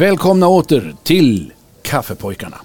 Välkomna 0.00 0.48
åter 0.48 0.94
till 1.02 1.52
Kaffepojkarna. 1.82 2.56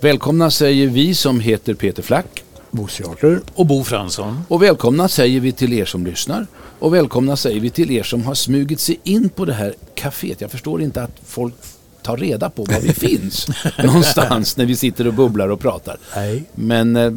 Välkomna 0.00 0.50
säger 0.50 0.86
vi 0.86 1.14
som 1.14 1.40
heter 1.40 1.74
Peter 1.74 2.02
Flack. 2.02 2.44
Bosse 2.70 3.02
Jarder. 3.02 3.40
och 3.54 3.66
Bo 3.66 3.84
Fransson. 3.84 4.40
Och 4.48 4.62
välkomna 4.62 5.08
säger 5.08 5.40
vi 5.40 5.52
till 5.52 5.72
er 5.72 5.84
som 5.84 6.06
lyssnar. 6.06 6.46
Och 6.78 6.94
välkomna 6.94 7.36
säger 7.36 7.60
vi 7.60 7.70
till 7.70 7.90
er 7.90 8.02
som 8.02 8.22
har 8.22 8.34
smugit 8.34 8.80
sig 8.80 9.00
in 9.04 9.28
på 9.28 9.44
det 9.44 9.52
här 9.52 9.74
kaféet. 9.94 10.36
Jag 10.38 10.50
förstår 10.50 10.82
inte 10.82 11.02
att 11.02 11.20
folk 11.26 11.54
tar 12.02 12.16
reda 12.16 12.50
på 12.50 12.64
var 12.64 12.80
vi 12.80 12.92
finns 12.92 13.46
någonstans 13.84 14.56
när 14.56 14.66
vi 14.66 14.76
sitter 14.76 15.06
och 15.06 15.14
bubblar 15.14 15.48
och 15.48 15.60
pratar. 15.60 15.96
Nej. 16.16 16.44
Men 16.54 16.96
eh, 16.96 17.12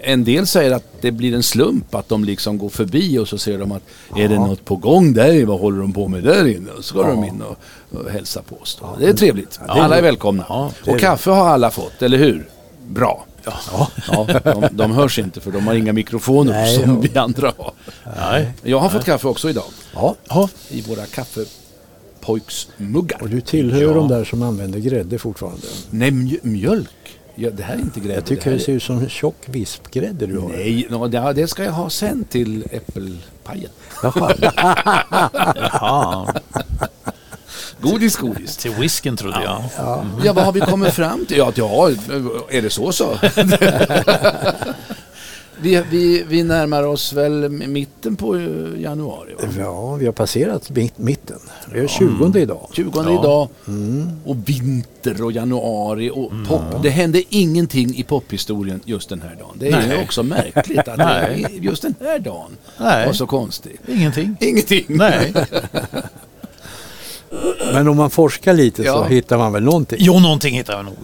en 0.00 0.24
del 0.24 0.46
säger 0.46 0.70
att 0.70 0.84
det 1.00 1.10
blir 1.10 1.34
en 1.34 1.42
slump 1.42 1.94
att 1.94 2.08
de 2.08 2.24
liksom 2.24 2.58
går 2.58 2.68
förbi 2.68 3.18
och 3.18 3.28
så 3.28 3.38
ser 3.38 3.58
de 3.58 3.72
att 3.72 3.82
är 4.16 4.28
det 4.28 4.34
något 4.38 4.64
på 4.64 4.76
gång 4.76 5.12
där? 5.12 5.44
Vad 5.44 5.60
håller 5.60 5.80
de 5.80 5.92
på 5.92 6.08
med 6.08 6.22
där 6.22 6.46
inne? 6.46 6.70
Och 6.70 6.84
så 6.84 6.94
går 6.94 7.04
de 7.04 7.24
in 7.24 7.42
och, 7.42 7.56
och 7.98 8.10
hälsar 8.10 8.42
på 8.42 8.56
oss. 8.56 8.78
Då. 8.80 8.96
Det 8.98 9.08
är 9.08 9.12
trevligt. 9.12 9.60
Alla 9.66 9.98
är 9.98 10.02
välkomna. 10.02 10.44
Ja, 10.48 10.72
och 10.86 11.00
kaffe 11.00 11.30
har 11.30 11.48
alla 11.48 11.70
fått, 11.70 12.02
eller 12.02 12.18
hur? 12.18 12.48
Bra. 12.88 13.26
Ja. 13.44 13.88
de, 14.44 14.68
de 14.72 14.92
hörs 14.92 15.18
inte 15.18 15.40
för 15.40 15.50
de 15.50 15.66
har 15.66 15.74
inga 15.74 15.92
mikrofoner 15.92 16.52
Nej, 16.52 16.76
som 16.76 16.94
ja. 16.94 17.08
vi 17.12 17.18
andra 17.18 17.52
har. 17.58 17.72
Nej. 18.16 18.52
Jag 18.62 18.78
har 18.78 18.88
fått 18.88 19.04
kaffe 19.04 19.28
också 19.28 19.50
idag. 19.50 19.64
Ja. 19.94 20.14
Ja, 20.28 20.48
I 20.68 20.82
våra 20.82 21.06
kaffepojksmuggar. 22.22 23.22
Och 23.22 23.28
du 23.28 23.40
tillhör 23.40 23.82
Ja. 23.82 23.92
de 23.94 24.08
där 24.08 24.24
som 24.24 24.42
använder 24.42 24.78
grädde 24.78 25.18
fortfarande. 25.18 25.66
Nej, 25.90 26.10
mj- 26.10 26.38
mjölk. 26.42 26.88
Ja, 27.34 27.50
det 27.50 27.62
här 27.62 27.74
är 27.74 27.78
inte 27.78 28.00
grädde. 28.00 28.14
Jag 28.14 28.24
tycker 28.24 28.50
det 28.50 28.56
det 28.56 28.62
ser 28.62 28.72
ut 28.72 28.82
som 28.82 29.08
tjock 29.08 29.36
vispgrädde 29.46 30.26
du 30.26 30.38
har. 30.38 30.48
Nej, 30.48 30.86
no, 30.90 31.08
det, 31.08 31.32
det 31.32 31.48
ska 31.48 31.64
jag 31.64 31.72
ha 31.72 31.90
sen 31.90 32.24
till 32.24 32.64
äppelpajen. 32.70 33.70
Jaha. 34.02 34.32
Jaha. 35.56 36.34
Godis, 37.80 38.16
godis. 38.16 38.56
till 38.56 38.74
whisken 38.74 39.16
trodde 39.16 39.42
jag. 39.44 39.62
Ja, 40.24 40.32
vad 40.32 40.44
har 40.44 40.52
vi 40.52 40.60
kommit 40.60 40.92
fram 40.94 41.26
till? 41.26 41.36
Ja, 41.36 41.52
ja, 41.54 41.90
är 42.50 42.62
det 42.62 42.70
så 42.70 42.92
så? 42.92 43.16
vi, 45.62 45.82
vi, 45.90 46.24
vi 46.28 46.42
närmar 46.42 46.82
oss 46.82 47.12
väl 47.12 47.48
mitten 47.48 48.16
på 48.16 48.36
eh, 48.36 48.80
januari, 48.80 49.34
va? 49.34 49.48
Ja, 49.58 49.94
vi 49.94 50.06
har 50.06 50.12
passerat 50.12 50.70
mitt, 50.70 50.98
mitten. 50.98 51.38
Det 51.72 51.78
är 51.78 51.86
20 51.86 52.38
idag. 52.38 52.68
20 52.72 52.90
Ja. 52.94 53.02
idag 53.20 53.48
och 54.24 54.36
vinter 54.48 55.22
och 55.24 55.32
januari 55.32 56.10
och 56.10 56.32
pop. 56.48 56.62
Det 56.82 56.90
hände 56.90 57.22
ingenting 57.28 57.94
i 57.96 58.02
pophistorien 58.02 58.80
just 58.84 59.08
den 59.08 59.22
här 59.22 59.36
dagen. 59.38 59.56
Det 59.58 59.68
är 59.68 59.82
ju 59.82 59.88
Nej. 59.88 60.02
också 60.04 60.22
märkligt 60.22 60.78
att 60.88 60.96
det 60.98 61.02
är 61.02 61.48
just 61.60 61.82
den 61.82 61.94
här 62.00 62.18
dagen 62.18 62.50
Nej. 62.80 63.06
var 63.06 63.12
så 63.12 63.26
konstig. 63.26 63.76
Ingenting. 63.88 64.36
Ingenting. 64.40 64.84
Nej. 64.88 65.32
Men 67.72 67.88
om 67.88 67.96
man 67.96 68.10
forskar 68.10 68.54
lite 68.54 68.82
Ja. 68.82 68.92
så 68.94 69.04
hittar 69.04 69.38
man 69.38 69.52
väl 69.52 69.62
någonting. 69.62 69.98
Jo, 70.00 70.20
någonting 70.20 70.54
hittar 70.56 70.72
jag 70.76 70.84
nog. 70.84 70.94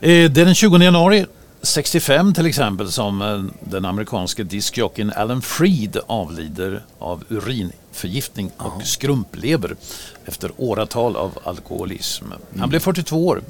Eh, 0.00 0.30
Det 0.30 0.40
är 0.40 0.44
den 0.44 0.54
20 0.54 0.78
januari 0.78 1.26
65 1.66 2.34
till 2.34 2.46
exempel 2.46 2.92
som 2.92 3.22
eh, 3.22 3.70
den 3.70 3.84
amerikanske 3.84 4.44
diskjockeyn 4.44 5.12
Alan 5.16 5.42
Freed 5.42 5.96
avlider 6.06 6.84
av 6.98 7.24
urinförgiftning 7.28 8.50
och 8.56 8.82
skrumplever 8.82 9.76
efter 10.24 10.50
åratal 10.56 11.16
av 11.16 11.38
alkoholism. 11.44 12.24
Han 12.58 12.68
blev 12.68 12.80
42 12.80 13.26
år. 13.26 13.42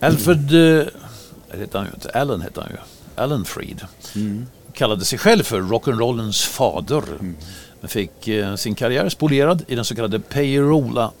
Alfred, 0.00 0.38
eh, 0.38 0.86
det 1.50 1.58
heter 1.58 1.78
han 1.78 1.86
ju 1.86 1.92
inte, 1.94 2.10
Alan 2.10 2.40
heter 2.40 2.62
han 2.62 2.70
ju, 2.70 2.76
Alan 3.22 3.44
Freed, 3.44 3.80
kallade 4.72 5.04
sig 5.04 5.18
själv 5.18 5.42
för 5.42 5.60
rock'n'rollens 5.60 6.46
fader. 6.46 7.02
Men 7.80 7.88
fick 7.88 8.28
eh, 8.28 8.54
sin 8.54 8.74
karriär 8.74 9.08
spolierad 9.08 9.64
i 9.68 9.74
den 9.74 9.84
så 9.84 9.94
kallade 9.94 10.20
Payerola 10.20 11.12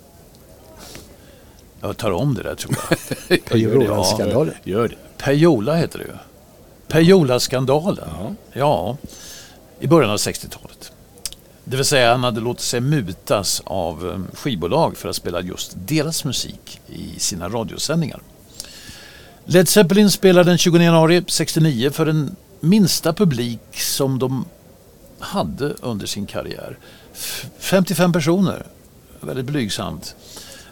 jag 1.80 1.96
tar 1.96 2.10
om 2.10 2.34
det 2.34 2.42
där 2.42 2.54
tror 2.54 2.76
jag. 3.28 3.44
Payerola-skandalen. 3.44 4.54
Gör 4.64 4.88
det. 4.88 5.05
Payola 5.18 5.74
heter 5.76 5.98
det 5.98 6.04
ju. 6.04 6.12
Payola-skandalen. 6.88 8.08
Ja. 8.18 8.32
Ja, 8.52 8.96
i 9.80 9.86
början 9.86 10.10
av 10.10 10.16
60-talet. 10.16 10.92
Det 11.64 11.76
vill 11.76 11.84
säga 11.86 12.10
han 12.10 12.24
hade 12.24 12.40
låtit 12.40 12.62
sig 12.62 12.80
mutas 12.80 13.62
av 13.64 14.10
eh, 14.10 14.36
skivbolag 14.36 14.96
för 14.96 15.08
att 15.08 15.16
spela 15.16 15.40
just 15.40 15.72
deras 15.76 16.24
musik 16.24 16.80
i 16.88 17.18
sina 17.20 17.48
radiosändningar. 17.48 18.20
Led 19.44 19.68
Zeppelin 19.68 20.10
spelade 20.10 20.50
den 20.50 20.58
20 20.58 20.78
januari 20.78 21.24
69 21.26 21.90
för 21.90 22.06
den 22.06 22.36
minsta 22.60 23.12
publik 23.12 23.60
som 23.72 24.18
de 24.18 24.44
hade 25.18 25.74
under 25.80 26.06
sin 26.06 26.26
karriär. 26.26 26.78
F- 27.14 27.46
55 27.58 28.12
personer, 28.12 28.66
väldigt 29.20 29.46
blygsamt, 29.46 30.16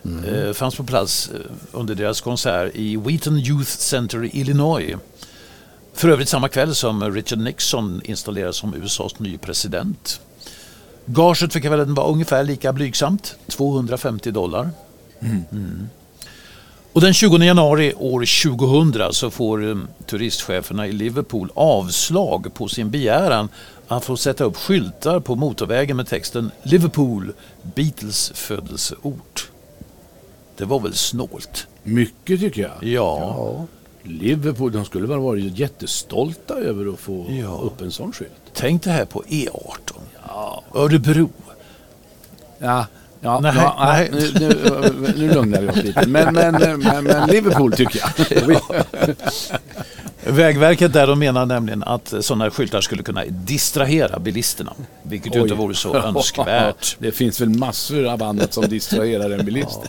Mm. 0.04 0.54
fanns 0.54 0.76
på 0.76 0.84
plats 0.84 1.30
eh, 1.34 1.40
under 1.72 1.94
deras 1.94 2.20
konsert 2.20 2.70
i 2.74 2.96
Wheaton 2.96 3.38
Youth 3.38 3.70
Center 3.70 4.24
i 4.24 4.40
Illinois. 4.40 4.96
För 5.94 6.08
övrigt 6.08 6.28
samma 6.28 6.48
kväll 6.48 6.74
som 6.74 7.12
Richard 7.12 7.38
Nixon 7.38 8.00
installerades 8.04 8.56
som 8.56 8.74
USAs 8.74 9.18
nye 9.18 9.38
president. 9.38 10.20
Gaget 11.06 11.52
för 11.52 11.60
kvällen 11.60 11.94
var 11.94 12.08
ungefär 12.08 12.44
lika 12.44 12.72
blygsamt, 12.72 13.36
250 13.48 14.30
dollar. 14.30 14.70
Mm. 15.20 15.88
Och 16.92 17.00
den 17.00 17.14
20 17.14 17.36
januari 17.36 17.94
år 17.94 18.42
2000 18.42 19.12
så 19.12 19.30
får 19.30 19.70
eh, 19.70 19.76
turistcheferna 20.06 20.86
i 20.86 20.92
Liverpool 20.92 21.50
avslag 21.54 22.54
på 22.54 22.68
sin 22.68 22.90
begäran 22.90 23.48
att 23.88 24.04
få 24.04 24.16
sätta 24.16 24.44
upp 24.44 24.56
skyltar 24.56 25.20
på 25.20 25.34
motorvägen 25.34 25.96
med 25.96 26.06
texten 26.06 26.50
Liverpool, 26.62 27.32
Beatles 27.62 28.32
födelseort. 28.34 29.53
Det 30.56 30.64
var 30.64 30.80
väl 30.80 30.94
snålt? 30.94 31.66
Mycket 31.82 32.40
tycker 32.40 32.62
jag. 32.62 32.72
Ja. 32.80 33.18
Ja. 33.20 33.66
Liverpool, 34.02 34.72
de 34.72 34.84
skulle 34.84 35.06
väl 35.06 35.18
varit 35.18 35.58
jättestolta 35.58 36.54
över 36.54 36.92
att 36.92 36.98
få 37.00 37.26
Ja. 37.30 37.60
upp 37.62 37.80
en 37.80 37.90
sån 37.90 38.12
skylt. 38.12 38.30
Tänk 38.54 38.82
det 38.82 38.90
här 38.90 39.04
på 39.04 39.22
E18. 39.28 40.00
Örebro. 40.74 41.30
Ja, 42.58 42.86
ja, 43.20 43.40
Nej, 43.40 43.52
ja, 43.56 43.76
nej. 43.78 44.10
Nu, 44.12 44.30
nu, 44.40 45.12
nu 45.16 45.34
lugnar 45.34 45.60
vi 45.60 45.68
oss 45.68 45.76
lite. 45.76 46.06
Men, 46.08 46.34
men, 46.34 46.54
men, 46.80 47.04
men 47.04 47.28
Liverpool 47.28 47.72
tycker 47.72 48.00
jag. 48.00 48.60
Vägverket 50.34 50.92
där 50.92 51.06
de 51.06 51.18
menar 51.18 51.46
nämligen 51.46 51.82
att 51.82 52.14
sådana 52.20 52.50
skyltar 52.50 52.80
skulle 52.80 53.02
kunna 53.02 53.24
distrahera 53.28 54.18
bilisterna. 54.18 54.72
Vilket 55.02 55.36
ju 55.36 55.40
inte 55.40 55.54
vore 55.54 55.74
så 55.74 55.94
önskvärt. 55.96 56.96
Det 56.98 57.12
finns 57.12 57.40
väl 57.40 57.48
massor 57.48 58.04
av 58.06 58.22
annat 58.22 58.54
som 58.54 58.64
distraherar 58.68 59.30
en 59.30 59.44
bilist. 59.46 59.78
Ja, 59.82 59.88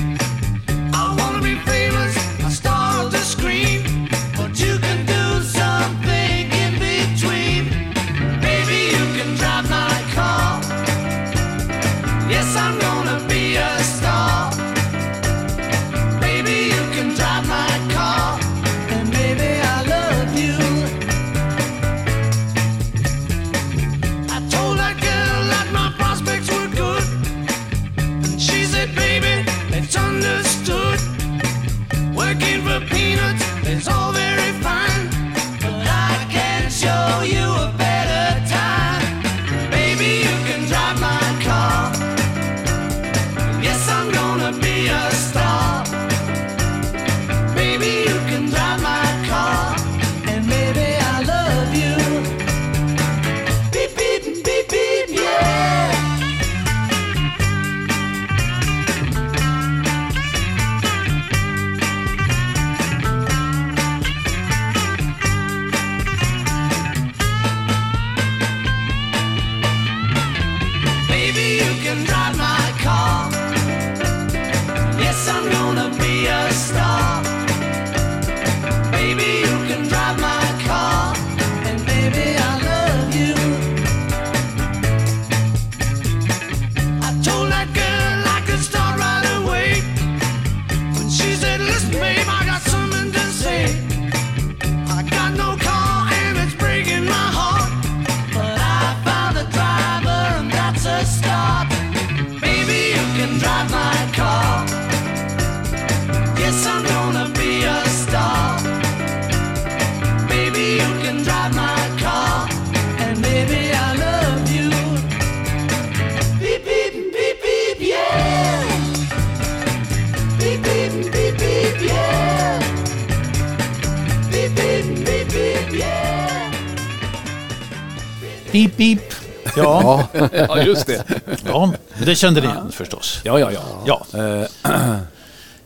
Beep, 128.67 128.77
beep. 128.77 129.13
Ja, 129.57 130.07
Ja, 130.33 130.61
just 130.61 130.87
det. 130.87 131.03
ja, 131.45 131.73
det 132.05 132.15
kände 132.15 132.41
ni 132.41 132.47
igen 132.47 132.71
förstås. 132.71 133.21
Ja, 133.23 133.39
ja, 133.39 133.51
ja. 133.51 133.61
Ja, 133.85 134.19
Eh, 134.19 134.47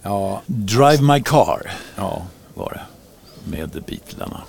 ja, 0.02 0.42
Drive 0.46 1.02
My 1.02 1.24
Car 1.24 1.72
ja. 1.96 2.22
var 2.54 2.70
det. 2.74 2.82
Med 3.58 3.84
Beatlarna. 3.88 4.42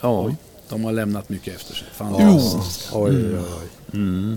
ja. 0.00 0.30
De 0.68 0.84
har 0.84 0.92
lämnat 0.92 1.28
mycket 1.28 1.56
efter 1.56 1.74
sig. 1.74 1.86
Fantastiskt. 1.92 2.88
Oj, 2.92 3.16
oj, 3.16 3.38
oj. 3.92 4.36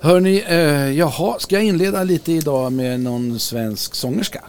Hörni, 0.00 0.44
eh, 0.48 0.90
jaha, 0.98 1.34
ska 1.38 1.54
jag 1.54 1.64
inleda 1.64 2.02
lite 2.02 2.32
idag 2.32 2.72
med 2.72 3.00
någon 3.00 3.38
svensk 3.40 3.94
sångerska? 3.94 4.44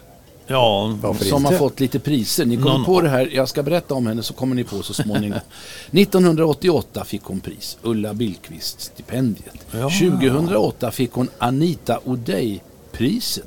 Ja, 0.51 0.97
Varför 1.01 1.25
som 1.25 1.37
inte? 1.41 1.53
har 1.53 1.59
fått 1.59 1.79
lite 1.79 1.99
priser. 1.99 2.45
Ni 2.45 2.55
kommer 2.55 2.69
Någon- 2.69 2.85
på 2.85 3.01
det 3.01 3.09
här, 3.09 3.29
jag 3.33 3.49
ska 3.49 3.63
berätta 3.63 3.93
om 3.93 4.07
henne 4.07 4.23
så 4.23 4.33
kommer 4.33 4.55
ni 4.55 4.63
på 4.63 4.83
så 4.83 4.93
småningom. 4.93 5.39
1988 5.91 7.03
fick 7.05 7.23
hon 7.23 7.39
pris, 7.39 7.77
Ulla 7.81 8.13
Billqvist-stipendiet. 8.13 9.65
Ja. 9.71 9.89
2008 9.89 10.91
fick 10.91 11.11
hon 11.13 11.29
Anita 11.37 11.99
O'Day-priset. 12.05 13.43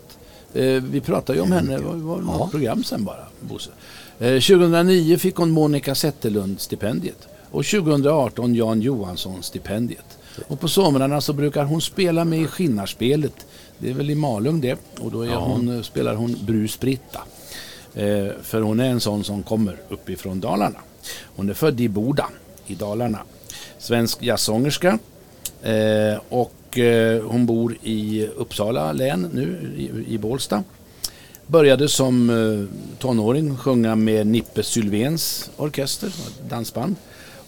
Eh, 0.55 0.63
vi 0.83 1.01
pratade 1.01 1.39
ju 1.39 1.43
om 1.45 1.53
henne, 1.53 1.77
det 1.77 1.83
var, 1.83 1.95
var 1.95 2.21
något 2.21 2.51
program 2.51 2.85
sen 2.85 3.05
bara, 3.05 3.25
Bosse. 3.41 3.71
Eh, 4.19 4.27
2009 4.41 5.17
fick 5.19 5.37
hon 5.37 5.51
Monica 5.51 5.95
Zetterlund-stipendiet. 5.95 7.29
Och 7.51 7.65
2018 7.65 8.55
Jan 8.55 8.81
Johansson-stipendiet. 8.83 10.19
Och 10.49 10.61
på 10.61 10.69
somrarna 10.69 11.21
så 11.21 11.33
brukar 11.33 11.65
hon 11.65 11.81
spela 11.81 12.25
med 12.25 12.41
i 12.41 12.47
Skinnarspelet. 12.47 13.47
Det 13.79 13.91
är 13.91 13.95
väl 13.95 14.11
i 14.11 14.15
Malung 14.15 14.61
det. 14.61 14.79
Och 15.01 15.11
då 15.11 15.23
är 15.23 15.35
hon, 15.35 15.77
eh, 15.77 15.83
spelar 15.83 16.15
hon 16.15 16.37
Brus 16.47 16.81
Britta. 16.81 17.21
Eh, 17.95 18.27
för 18.43 18.61
hon 18.61 18.81
är 18.81 18.91
en 18.91 19.01
sån 19.01 19.25
som 19.25 19.43
kommer 19.43 19.77
uppifrån 19.89 20.41
Dalarna. 20.41 20.79
Hon 21.37 21.51
är 21.51 21.55
född 21.55 21.81
i 21.81 21.89
Boda 21.89 22.29
i 22.67 22.75
Dalarna. 22.75 23.19
Svensk 23.79 24.23
jazzsångerska. 24.23 24.99
Eh, 25.63 26.21
och 26.29 26.79
eh, 26.79 27.23
hon 27.23 27.47
bor 27.47 27.77
i 27.83 28.27
Uppsala 28.37 28.93
län 28.93 29.31
nu, 29.33 29.73
i, 29.77 30.15
i 30.15 30.19
Bålsta. 30.19 30.65
Började 31.47 31.89
som 31.89 32.31
eh, 32.31 32.99
tonåring 32.99 33.57
sjunga 33.57 33.97
med 33.97 34.27
Nippe 34.27 34.63
Sylvéns 34.63 35.51
orkester, 35.57 36.13
dansband. 36.49 36.97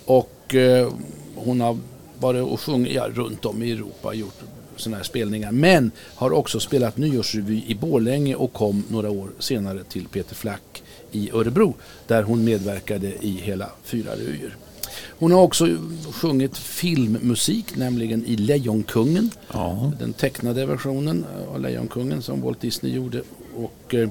Och 0.05 0.55
eh, 0.55 0.93
hon 1.35 1.61
har 1.61 1.79
varit 2.21 2.43
och 2.43 2.61
sjungit 2.61 2.93
ja, 2.93 3.09
runt 3.09 3.45
om 3.45 3.63
i 3.63 3.73
Europa 3.73 4.09
och 4.09 4.15
gjort 4.15 4.43
sådana 4.77 4.97
här 4.97 5.05
spelningar. 5.05 5.53
Men 5.53 5.91
har 6.15 6.31
också 6.31 6.61
spelat 6.61 6.97
nyårsrevy 6.97 7.63
i 7.67 7.75
Borlänge 7.75 8.35
och 8.35 8.53
kom 8.53 8.85
några 8.89 9.11
år 9.11 9.31
senare 9.39 9.85
till 9.85 10.09
Peter 10.09 10.35
Flack 10.35 10.83
i 11.13 11.31
Örebro 11.31 11.75
där 12.07 12.23
hon 12.23 12.45
medverkade 12.45 13.13
i 13.21 13.31
hela 13.31 13.71
fyra 13.85 14.13
revyer. 14.13 14.57
Hon 15.19 15.33
har 15.33 15.43
också 15.43 15.69
sjungit 16.13 16.59
filmmusik, 16.59 17.77
nämligen 17.77 18.27
i 18.27 18.37
Lejonkungen. 18.37 19.31
Ja. 19.53 19.93
Den 19.99 20.13
tecknade 20.13 20.67
versionen 20.67 21.25
av 21.55 21.61
Lejonkungen 21.61 22.23
som 22.23 22.41
Walt 22.41 22.61
Disney 22.61 22.93
gjorde. 22.93 23.23
Och 23.55 23.95
eh, 23.95 24.09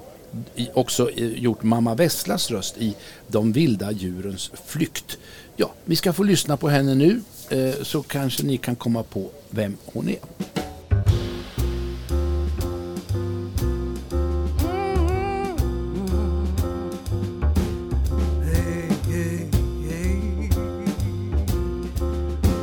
också 0.74 1.12
eh, 1.12 1.28
gjort 1.28 1.64
Mamma 1.64 1.96
Vesslas 1.96 2.52
röst 2.52 2.78
i 2.78 2.96
De 3.28 3.52
vilda 3.52 3.92
djurens 3.92 4.52
flykt. 4.66 5.18
Ja, 5.56 5.72
vi 5.86 5.96
ska 5.96 6.14
få 6.14 6.24
lyssna 6.24 6.58
på 6.58 6.70
henne 6.70 6.96
nu 6.96 7.22
Eh, 7.50 7.84
så 7.84 8.04
kanske 8.04 8.44
ni 8.44 8.58
kan 8.58 8.76
komma 8.76 9.04
på 9.04 9.30
vem 9.50 9.78
hon 9.86 10.10
är. 10.10 10.18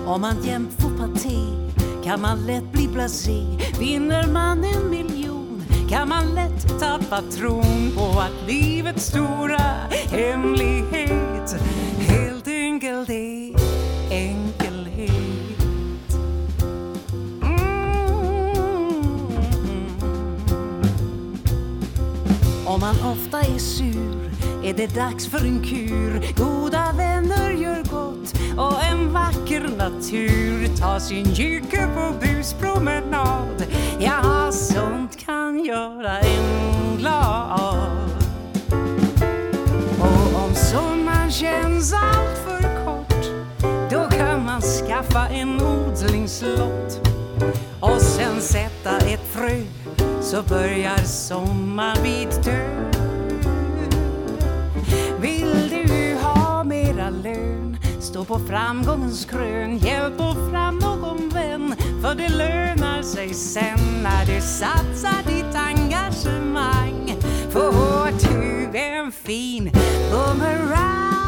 Om 0.07 0.21
man 0.21 0.45
jämt 0.45 0.73
får 0.79 0.91
parti 0.91 1.73
kan 2.05 2.21
man 2.21 2.47
lätt 2.47 2.73
bli 2.73 2.89
blasé. 2.89 3.43
Vinner 3.79 4.27
man 4.33 4.65
en 4.65 4.91
miljon 4.91 5.65
kan 5.91 6.09
man 6.09 6.35
lätt 6.35 6.81
tappa 6.81 7.23
tron 7.23 7.93
på 7.97 8.21
att 8.21 8.49
livets 8.49 9.07
stora 9.07 9.63
hemlighet 10.11 11.57
helt 11.99 12.49
enkelt 12.49 13.11
är 13.11 13.32
Om 22.73 22.81
man 22.81 22.97
ofta 23.13 23.41
är 23.41 23.59
sur 23.59 24.31
är 24.65 24.75
det 24.75 24.95
dags 24.95 25.27
för 25.27 25.39
en 25.39 25.63
kur. 25.65 26.35
Goda 26.37 26.93
vänner 26.97 27.51
gör 27.51 27.83
gott 27.83 28.35
och 28.59 28.85
en 28.85 29.13
vacker 29.13 29.69
natur 29.79 30.77
Ta 30.77 31.01
sin 31.01 31.25
jycke 31.25 31.89
på 31.95 32.13
buspromenad. 32.21 33.65
Ja, 33.99 34.53
sånt 34.53 35.27
kan 35.27 35.65
göra 35.65 36.19
en 36.19 36.97
glad. 36.99 38.11
Och 40.01 40.45
om 40.45 40.55
sommaren 40.55 41.31
känns 41.31 41.93
allt 41.93 42.39
för 42.45 42.85
kort 42.85 43.25
då 43.91 44.17
kan 44.17 44.45
man 44.45 44.63
skaffa 44.63 45.29
en 45.29 45.61
odlingslott 45.61 47.09
och 47.81 48.01
sen 48.01 48.41
sätta 48.41 48.97
ett 48.99 49.27
frö 49.33 49.63
så 50.33 50.43
börjar 50.43 51.05
sommarvitt 51.05 52.45
dö. 52.45 52.91
Vill 55.21 55.69
du 55.71 56.17
ha 56.23 56.65
mera 56.65 57.11
lön? 57.11 57.77
Stå 58.01 58.25
på 58.25 58.39
framgångens 58.39 59.25
krön, 59.25 59.79
hjälp 59.79 60.21
och 60.21 60.51
fram 60.51 60.79
någon 60.79 61.29
vän. 61.29 61.75
För 62.03 62.15
det 62.15 62.29
lönar 62.29 63.03
sig 63.03 63.35
sen 63.35 64.03
när 64.03 64.27
du 64.27 64.41
satsar 64.41 65.23
ditt 65.27 65.55
engagemang. 65.55 67.17
Får 67.51 68.29
du 68.29 68.79
en 68.79 69.13
fin 69.13 69.71
bumerang. 70.11 71.22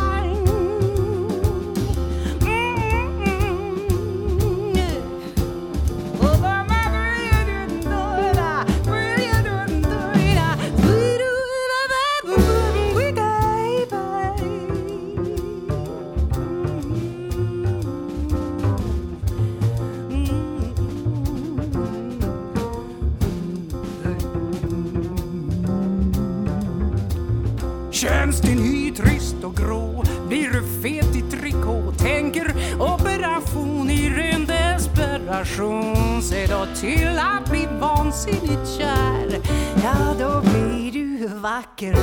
Känns 28.04 28.40
din 28.40 28.58
hy 28.58 28.90
trist 28.90 29.36
och 29.44 29.56
grå. 29.56 30.04
Blir 30.28 30.50
du 30.50 30.82
fet 30.82 31.16
i 31.16 31.20
trikå 31.20 31.92
Tänker 31.98 32.54
operation 32.78 33.90
i 33.90 34.10
ren 34.10 34.46
desperation 34.46 36.22
Se 36.22 36.46
då 36.46 36.66
till 36.80 37.18
att 37.18 37.50
bli 37.50 37.68
vansinnigt 37.80 38.68
kär 38.78 39.40
Ja, 39.84 40.14
då 40.18 40.40
blir 40.40 40.92
du 40.92 41.26
vacker. 41.26 41.96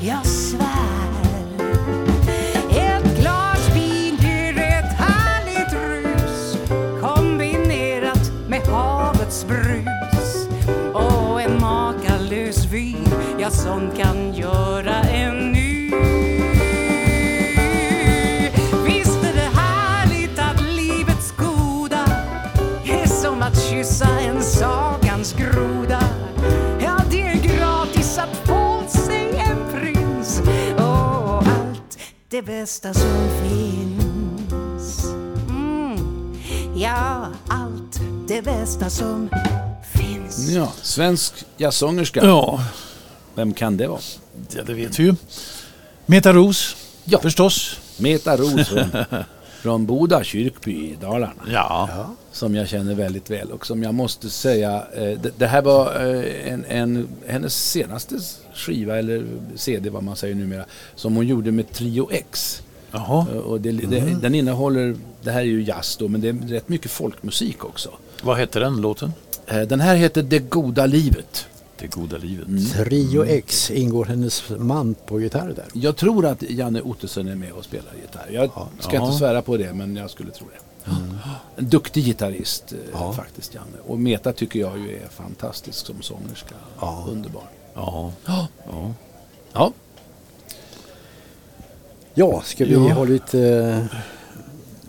Jag 0.00 0.26
svär. 0.26 1.12
Ett 2.70 3.20
glas 3.20 3.70
vin 3.74 4.16
ger 4.20 4.58
ett 4.58 4.92
härligt 4.98 5.72
rus 5.72 6.56
Kombinerat 7.00 8.32
med 8.48 8.60
havets 8.60 9.46
brus. 9.46 10.48
Och 10.92 11.42
en 11.42 11.60
makalös 11.60 12.66
vy 12.70 12.94
Ja, 13.38 13.50
sånt 13.50 13.96
kan 13.98 14.34
göra 14.34 15.02
det 32.42 32.46
bästa 32.46 32.94
som 32.94 33.28
finns 33.42 35.04
mm. 35.48 36.34
Ja, 36.76 37.26
allt 37.48 38.00
det 38.28 38.42
bästa 38.42 38.90
som 38.90 39.28
finns 39.92 40.50
Ja, 40.50 40.72
svensk 40.82 41.44
jazzsångerska. 41.56 42.20
ja, 42.24 42.64
Vem 43.34 43.52
kan 43.54 43.76
det 43.76 43.86
vara? 43.86 44.00
det 44.50 44.62
det 44.62 44.74
vet 44.74 44.98
vi 44.98 45.04
ju. 45.04 45.14
Meta 46.06 46.32
Ros, 46.32 46.76
Ja. 47.04 47.18
förstås. 47.18 47.80
Meta 47.98 48.36
Ros 48.36 48.68
från, 48.68 48.86
från 49.62 49.86
Boda 49.86 50.24
kyrkby 50.24 50.72
i 50.72 50.96
Dalarna. 51.00 51.42
Ja. 51.48 52.06
som 52.32 52.54
jag 52.54 52.68
känner 52.68 52.94
väldigt 52.94 53.30
väl 53.30 53.50
och 53.50 53.66
som 53.66 53.82
jag 53.82 53.94
måste 53.94 54.30
säga, 54.30 54.86
eh, 54.94 55.02
det, 55.02 55.38
det 55.38 55.46
här 55.46 55.62
var 55.62 55.94
eh, 56.14 56.52
en, 56.52 56.64
en, 56.64 57.08
hennes 57.26 57.70
senaste 57.70 58.14
skiva 58.54 58.98
eller 58.98 59.26
CD 59.56 59.90
vad 59.90 60.02
man 60.02 60.16
säger 60.16 60.34
numera, 60.34 60.64
som 60.94 61.16
hon 61.16 61.26
gjorde 61.26 61.52
med 61.52 61.72
Trio 61.72 62.08
X. 62.12 62.62
Jaha. 62.90 63.26
Eh, 63.32 63.36
Och 63.38 63.60
det, 63.60 63.72
det, 63.72 64.00
Den 64.22 64.34
innehåller, 64.34 64.96
det 65.22 65.30
här 65.30 65.40
är 65.40 65.44
ju 65.44 65.62
jazz 65.62 65.96
då, 65.96 66.08
men 66.08 66.20
det 66.20 66.28
är 66.28 66.32
rätt 66.32 66.68
mycket 66.68 66.90
folkmusik 66.90 67.64
också. 67.64 67.90
Vad 68.22 68.36
hette 68.36 68.58
den 68.60 68.80
låten? 68.80 69.12
Eh, 69.46 69.60
Den 69.60 69.80
här 69.80 69.96
heter 69.96 70.22
Det 70.22 70.38
goda 70.38 70.86
livet. 70.86 71.46
Det 71.78 71.86
goda 71.86 72.18
livet. 72.18 72.46
Trio 72.72 73.24
X 73.24 73.70
ingår 73.70 74.04
hennes 74.04 74.42
man 74.58 74.94
på 75.06 75.20
gitarr 75.20 75.52
där. 75.56 75.64
Jag 75.72 75.96
tror 75.96 76.26
att 76.26 76.42
Janne 76.42 76.80
Ottosson 76.80 77.28
är 77.28 77.34
med 77.34 77.52
och 77.52 77.64
spelar 77.64 77.92
gitarr. 78.02 78.28
Jag 78.32 78.50
ska 78.80 78.96
Ja. 78.96 79.04
inte 79.06 79.18
svära 79.18 79.42
på 79.42 79.56
det, 79.56 79.72
men 79.72 79.96
jag 79.96 80.10
skulle 80.10 80.30
tro 80.30 80.46
det. 80.46 80.90
En 81.56 81.68
duktig 81.68 82.04
gitarrist 82.04 82.72
eh, 82.94 83.12
faktiskt, 83.12 83.54
Janne. 83.54 83.76
Och 83.86 83.98
Meta 83.98 84.32
tycker 84.32 84.60
jag 84.60 84.78
ju 84.78 84.96
är 84.96 85.08
fantastisk 85.08 85.86
som 85.86 86.02
sångerska. 86.02 86.54
Ja. 86.80 87.06
Underbar. 87.10 87.42
Ja. 87.74 88.12
Ja. 88.26 88.48
ja. 88.66 88.92
ja. 89.52 89.72
Ja, 92.14 92.42
ska 92.44 92.64
vi 92.64 92.72
Ja. 92.72 92.78
ha 92.92 93.04
lite, 93.04 93.88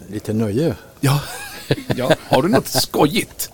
lite 0.08 0.34
nöje? 0.34 0.76
Ja. 1.00 1.22
ja. 1.96 2.12
Har 2.20 2.42
du 2.42 2.48
något 2.50 2.68
skojigt? 2.68 3.52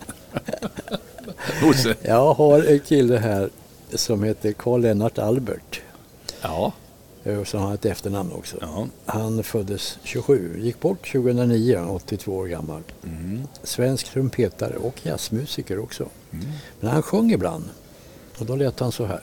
Bosse? 1.62 1.96
Jag 2.02 2.34
har 2.34 2.64
en 2.64 2.80
kille 2.80 3.18
här 3.18 3.50
som 3.94 4.24
heter 4.24 4.52
Karl 4.52 4.82
Lennart 4.82 5.18
Albert. 5.18 5.82
Ja. 6.42 6.72
eh, 7.24 7.44
Som 7.44 7.62
har 7.62 7.74
ett 7.74 7.86
efternamn 7.86 8.32
också. 8.32 8.58
Ja. 8.62 8.88
Han 9.06 9.44
föddes 9.44 9.98
27, 10.04 10.60
gick 10.60 10.80
bort 10.80 11.12
2009, 11.12 11.80
82 11.90 12.32
år 12.38 12.48
gammal. 12.48 12.82
Svensk 13.64 14.06
trumpetare 14.12 14.76
och 14.76 14.96
jazzmusiker 15.04 15.80
också. 15.80 16.06
Men 16.80 16.92
han 16.92 17.02
sjöng 17.02 17.32
ibland. 17.32 17.64
Och 18.40 18.46
då 18.46 18.56
lät 18.56 18.80
han 18.80 18.92
så 18.92 19.06
här. 19.06 19.22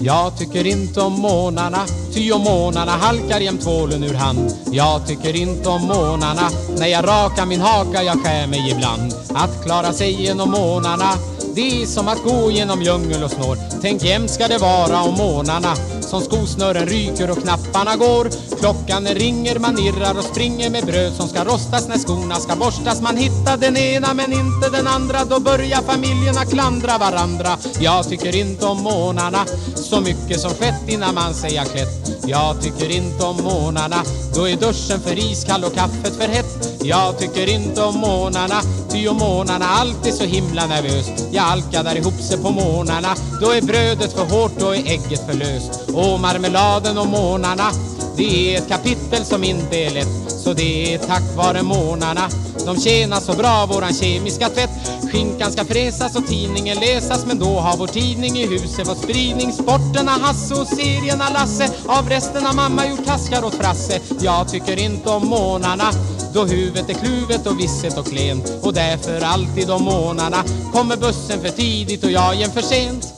Jag 0.00 0.38
tycker 0.38 0.66
inte 0.66 1.00
om 1.00 1.12
månarna, 1.12 1.78
ty 2.14 2.32
om 2.32 2.40
månarna 2.40 2.92
halkar 2.92 3.40
jämt 3.40 3.62
tvålen 3.62 4.04
ur 4.04 4.14
hand. 4.14 4.56
Jag 4.72 5.06
tycker 5.06 5.36
inte 5.36 5.68
om 5.68 5.82
månarna, 5.82 6.50
när 6.78 6.86
jag 6.86 7.04
rakar 7.04 7.46
min 7.46 7.60
haka 7.60 8.02
jag 8.02 8.24
skär 8.24 8.46
mig 8.46 8.70
ibland. 8.70 9.14
Att 9.34 9.64
klara 9.64 9.92
sig 9.92 10.22
genom 10.22 10.50
månarna, 10.50 11.12
det 11.54 11.82
är 11.82 11.86
som 11.86 12.08
att 12.08 12.22
gå 12.24 12.50
genom 12.50 12.82
djungel 12.82 13.24
och 13.24 13.30
snår. 13.30 13.58
Tänk 13.82 14.04
jämt 14.04 14.30
ska 14.30 14.48
det 14.48 14.58
vara 14.58 15.02
om 15.02 15.14
månarna, 15.14 15.74
som 16.08 16.20
skosnören 16.22 16.86
ryker 16.86 17.30
och 17.30 17.42
knapparna 17.42 17.96
går. 17.96 18.30
Klockan 18.60 19.06
ringer, 19.06 19.58
man 19.58 19.78
irrar 19.78 20.18
och 20.18 20.24
springer 20.24 20.70
med 20.70 20.86
bröd 20.86 21.12
som 21.12 21.28
ska 21.28 21.44
rostas 21.44 21.88
när 21.88 21.98
skorna 21.98 22.34
ska 22.34 22.56
borstas. 22.56 23.00
Man 23.00 23.16
hittar 23.16 23.56
den 23.56 23.76
ena 23.76 24.14
men 24.14 24.32
inte 24.32 24.68
den 24.72 24.86
andra, 24.86 25.24
då 25.24 25.40
börjar 25.40 25.82
familjerna 25.82 26.44
klandra 26.44 26.98
varandra. 26.98 27.58
Jag 27.80 28.08
tycker 28.08 28.36
inte 28.36 28.66
om 28.66 28.82
månarna, 28.82 29.44
så 29.74 30.00
mycket 30.00 30.40
som 30.40 30.50
skett 30.50 30.88
innan 30.88 31.14
man 31.14 31.34
säger 31.34 31.64
klätt. 31.64 32.18
Jag 32.26 32.62
tycker 32.62 32.90
inte 32.90 33.24
om 33.24 33.36
månarna, 33.36 33.96
då 34.34 34.48
är 34.48 34.56
duschen 34.56 35.00
för 35.00 35.18
iskall 35.18 35.64
och 35.64 35.74
kaffet 35.74 36.16
för 36.16 36.28
hett. 36.28 36.78
Jag 36.82 37.18
tycker 37.18 37.48
inte 37.48 37.82
om 37.82 37.94
månarna, 37.94 38.60
ty 38.90 39.08
om 39.08 39.16
månarna 39.16 39.64
alltid 39.68 40.14
så 40.14 40.24
himla 40.24 40.66
nervös. 40.66 41.06
Jag 41.32 41.44
alkar 41.44 41.96
ihop 41.96 42.20
sig 42.20 42.38
på 42.38 42.50
månarna, 42.50 43.08
då 43.40 43.50
är 43.50 43.62
brödet 43.62 44.12
för 44.12 44.24
hårt, 44.24 44.52
då 44.58 44.74
är 44.74 44.86
ägget 44.86 45.26
för 45.26 45.34
löst. 45.34 45.90
Och 45.98 46.20
marmeladen 46.20 46.98
och 46.98 47.06
månarna, 47.06 47.70
det 48.16 48.54
är 48.54 48.58
ett 48.58 48.68
kapitel 48.68 49.24
som 49.24 49.44
inte 49.44 49.76
är 49.76 49.90
lätt. 49.90 50.30
Så 50.30 50.52
det 50.52 50.94
är 50.94 50.98
tack 50.98 51.36
vare 51.36 51.62
månarna 51.62 52.28
de 52.68 52.80
tjänar 52.80 53.20
så 53.20 53.32
bra 53.32 53.66
våran 53.66 53.94
kemiska 53.94 54.48
tvätt. 54.48 54.70
Skinkan 55.12 55.52
ska 55.52 55.64
fräsas 55.64 56.16
och 56.16 56.26
tidningen 56.26 56.78
läsas 56.80 57.26
men 57.26 57.38
då 57.38 57.58
har 57.58 57.76
vår 57.76 57.86
tidning 57.86 58.38
i 58.38 58.46
huset 58.46 58.86
fått 58.86 59.02
spridning. 59.02 59.52
Sporterna 59.52 60.10
Hasse 60.10 60.54
och 60.54 60.66
serierna 60.66 61.30
Lasse. 61.30 61.70
Av 61.86 62.08
resten 62.08 62.46
har 62.46 62.54
mamma 62.54 62.86
gjort 62.86 63.04
taskar 63.06 63.44
åt 63.44 63.54
Frasse. 63.54 64.00
Jag 64.20 64.48
tycker 64.48 64.78
inte 64.78 65.10
om 65.10 65.26
månarna 65.26 65.90
då 66.34 66.44
huvudet 66.44 66.90
är 66.90 66.94
kluvet 66.94 67.46
och 67.46 67.60
visset 67.60 67.98
och 67.98 68.06
klent. 68.06 68.52
Och 68.62 68.74
därför 68.74 69.20
alltid 69.20 69.70
om 69.70 69.82
månarna 69.82 70.44
kommer 70.72 70.96
bussen 70.96 71.40
för 71.40 71.48
tidigt 71.48 72.04
och 72.04 72.10
jag 72.10 72.34
igen 72.34 72.50
för 72.50 72.62
sent. 72.62 73.14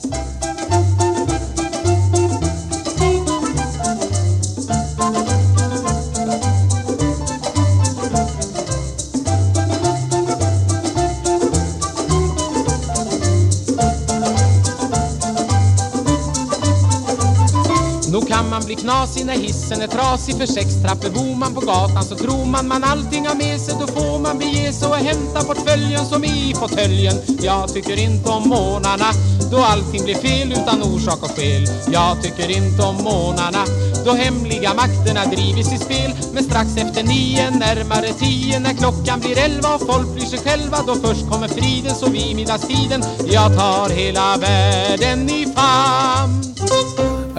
Blir 18.75 18.83
knasig 18.83 19.25
när 19.25 19.33
hissen 19.33 19.81
är 19.81 19.87
trasig. 19.87 20.37
För 20.37 20.45
sex 20.45 20.81
trappor 20.81 21.09
bor 21.09 21.35
man 21.35 21.53
på 21.53 21.61
gatan 21.61 22.03
så 22.03 22.15
tror 22.15 22.45
man 22.45 22.67
man 22.67 22.83
allting 22.83 23.27
har 23.27 23.35
med 23.35 23.61
sig. 23.61 23.75
Då 23.79 23.87
får 23.87 24.19
man 24.19 24.37
bege 24.37 24.73
sig 24.73 24.87
och 24.87 24.95
hämta 24.95 25.43
portföljen 25.43 26.05
som 26.05 26.23
är 26.23 26.49
i 26.49 26.53
fåtöljen. 26.55 27.15
Jag 27.41 27.73
tycker 27.73 27.99
inte 27.99 28.29
om 28.29 28.49
månarna 28.49 29.09
då 29.51 29.57
allting 29.57 30.03
blir 30.03 30.15
fel 30.15 30.51
utan 30.51 30.83
orsak 30.83 31.23
och 31.23 31.31
skäl. 31.31 31.63
Jag 31.91 32.23
tycker 32.23 32.51
inte 32.57 32.81
om 32.81 32.95
månarna 32.95 33.63
då 34.05 34.11
hemliga 34.11 34.73
makterna 34.73 35.25
drivits 35.25 35.73
i 35.73 35.77
spel. 35.77 36.11
Men 36.33 36.43
strax 36.43 36.77
efter 36.77 37.03
nio, 37.03 37.49
närmare 37.49 38.13
tio 38.19 38.59
När 38.59 38.73
klockan 38.73 39.19
blir 39.19 39.37
elva 39.37 39.75
och 39.75 39.81
folk 39.81 40.13
blir 40.15 40.25
sig 40.25 40.39
själva 40.39 40.77
Då 40.87 40.95
först 40.95 41.29
kommer 41.29 41.47
friden 41.47 41.95
så 41.95 42.09
vid 42.09 42.35
middagstiden 42.35 43.03
Jag 43.25 43.57
tar 43.57 43.89
hela 43.89 44.37
världen 44.37 45.29
i 45.29 45.45
famn. 45.55 46.51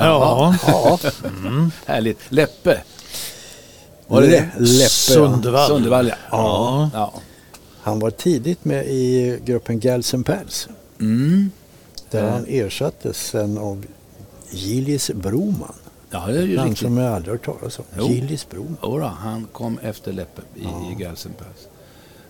Ja. 0.04 0.54
Ja, 0.66 0.99
Härligt. 1.87 2.18
Läppe. 2.28 2.80
var 4.06 4.21
det 4.23 4.28
Läppe? 4.28 4.52
ja. 4.82 4.88
Sundevall. 4.88 5.68
Sundevall, 5.68 6.09
ja. 6.09 6.14
Ja. 6.30 6.90
ja. 6.94 7.12
Han 7.82 7.99
var 7.99 8.11
tidigt 8.11 8.64
med 8.64 8.87
i 8.87 9.38
gruppen 9.44 9.80
Gals 9.80 10.14
and 10.14 10.26
Pals. 10.26 10.68
Mm. 11.00 11.50
Där 12.11 12.30
han 12.30 12.47
ersattes 12.49 13.16
sen 13.26 13.59
av 13.59 13.85
Gillis 14.50 15.11
Broman. 15.14 15.75
Ja, 16.11 16.25
det 16.26 16.38
är 16.38 16.42
ju 16.42 16.56
Namn 16.56 16.68
riktigt. 16.71 16.87
som 16.87 16.97
jag 16.97 17.12
aldrig 17.14 17.32
hört 17.35 17.44
talas 17.44 17.78
om. 17.78 17.85
Jo. 17.99 18.09
Gillis 18.09 18.49
Broman. 18.49 18.76
Jodå, 18.82 19.06
han 19.18 19.47
kom 19.52 19.78
efter 19.82 20.12
Leppe 20.12 20.42
i, 20.54 20.61
i 20.92 21.02
Gelsenpass. 21.02 21.47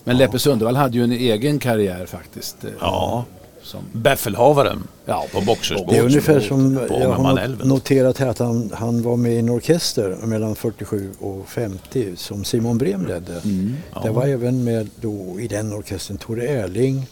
Men 0.05 0.17
Leppe 0.17 0.39
Sundevall 0.39 0.77
hade 0.77 0.97
ju 0.99 1.05
en 1.05 1.13
egen 1.13 1.59
karriär 1.59 2.07
faktiskt. 2.07 2.57
Ja. 2.81 3.25
Som, 3.63 3.81
Befälhavaren 3.93 4.83
Ja, 5.05 5.27
på 5.33 5.41
Boxersbåt. 5.41 5.91
Det 5.91 5.97
är 5.99 6.03
ungefär 6.03 6.41
som 6.41 6.81
jag 6.91 7.09
har 7.13 7.65
noterat 7.65 8.19
här 8.19 8.27
att 8.27 8.39
han, 8.39 8.71
han 8.75 9.03
var 9.03 9.17
med 9.17 9.33
i 9.33 9.39
en 9.39 9.51
orkester 9.51 10.17
mellan 10.23 10.55
47 10.55 11.11
och 11.21 11.49
50 11.49 12.17
som 12.17 12.45
Simon 12.45 12.79
Brem 12.79 13.07
ledde. 13.07 13.41
Mm. 13.45 13.77
Det 14.03 14.11
var 14.11 14.27
även 14.27 14.65
med 14.65 14.89
då 15.01 15.41
i 15.41 15.49
den 15.49 15.73
orkestern 15.73 16.17
Tore 16.17 16.47
Erling, 16.49 17.07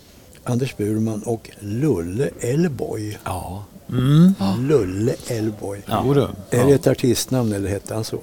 Anders 0.45 0.77
Burman 0.77 1.23
och 1.23 1.51
Lulle 1.61 2.31
Elboy. 2.41 3.19
ja. 3.25 3.65
Lulle 4.59 5.15
Elboy. 5.29 5.81
Du. 6.15 6.29
Är 6.59 6.67
det 6.67 6.73
ett 6.73 6.87
artistnamn 6.87 7.53
eller 7.53 7.69
hette 7.71 7.95
han 7.95 8.05
så? 8.05 8.19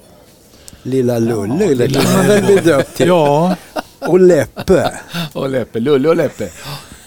Lilla 0.82 1.18
Lulle 1.18 1.64
eller 1.64 1.88
kan 1.88 2.12
man 2.16 2.26
väl 2.26 2.44
bli 2.44 2.56
döpt 2.56 2.96
till. 2.96 3.06
Ja, 3.08 3.56
Och 3.98 4.20
Leppe. 4.20 4.90
Och 5.32 5.48
Leppe, 5.50 5.80
Lulle 5.80 6.08
och 6.08 6.16
Leppe. 6.16 6.48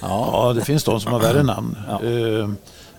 Ja, 0.01 0.53
det 0.55 0.65
finns 0.65 0.84
de 0.84 1.01
som 1.01 1.12
har 1.12 1.20
värre 1.20 1.43
namn. 1.43 1.77
Eh, 2.03 2.50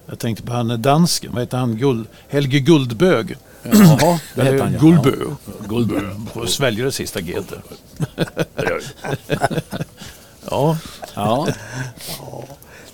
jag 0.07 0.19
tänkte 0.19 0.45
på 0.45 0.53
han 0.53 0.83
dansken, 0.83 1.33
vad 1.33 1.43
heter 1.43 1.59
han? 1.59 1.77
Guld, 1.77 2.07
Helge 2.29 2.61
Guldbög. 2.61 3.37
Jaha, 3.63 4.21
det 4.35 4.43
hette 4.43 4.63
han 4.63 4.73
ja. 4.73 4.79
Guldbö. 4.81 5.17
Guldbö. 5.69 6.01
Och 6.33 6.49
sväljer 6.49 6.85
det 6.85 6.93
sista 6.93 7.21
G. 7.21 7.39
Ja, 10.51 10.77
Ja. 11.15 11.49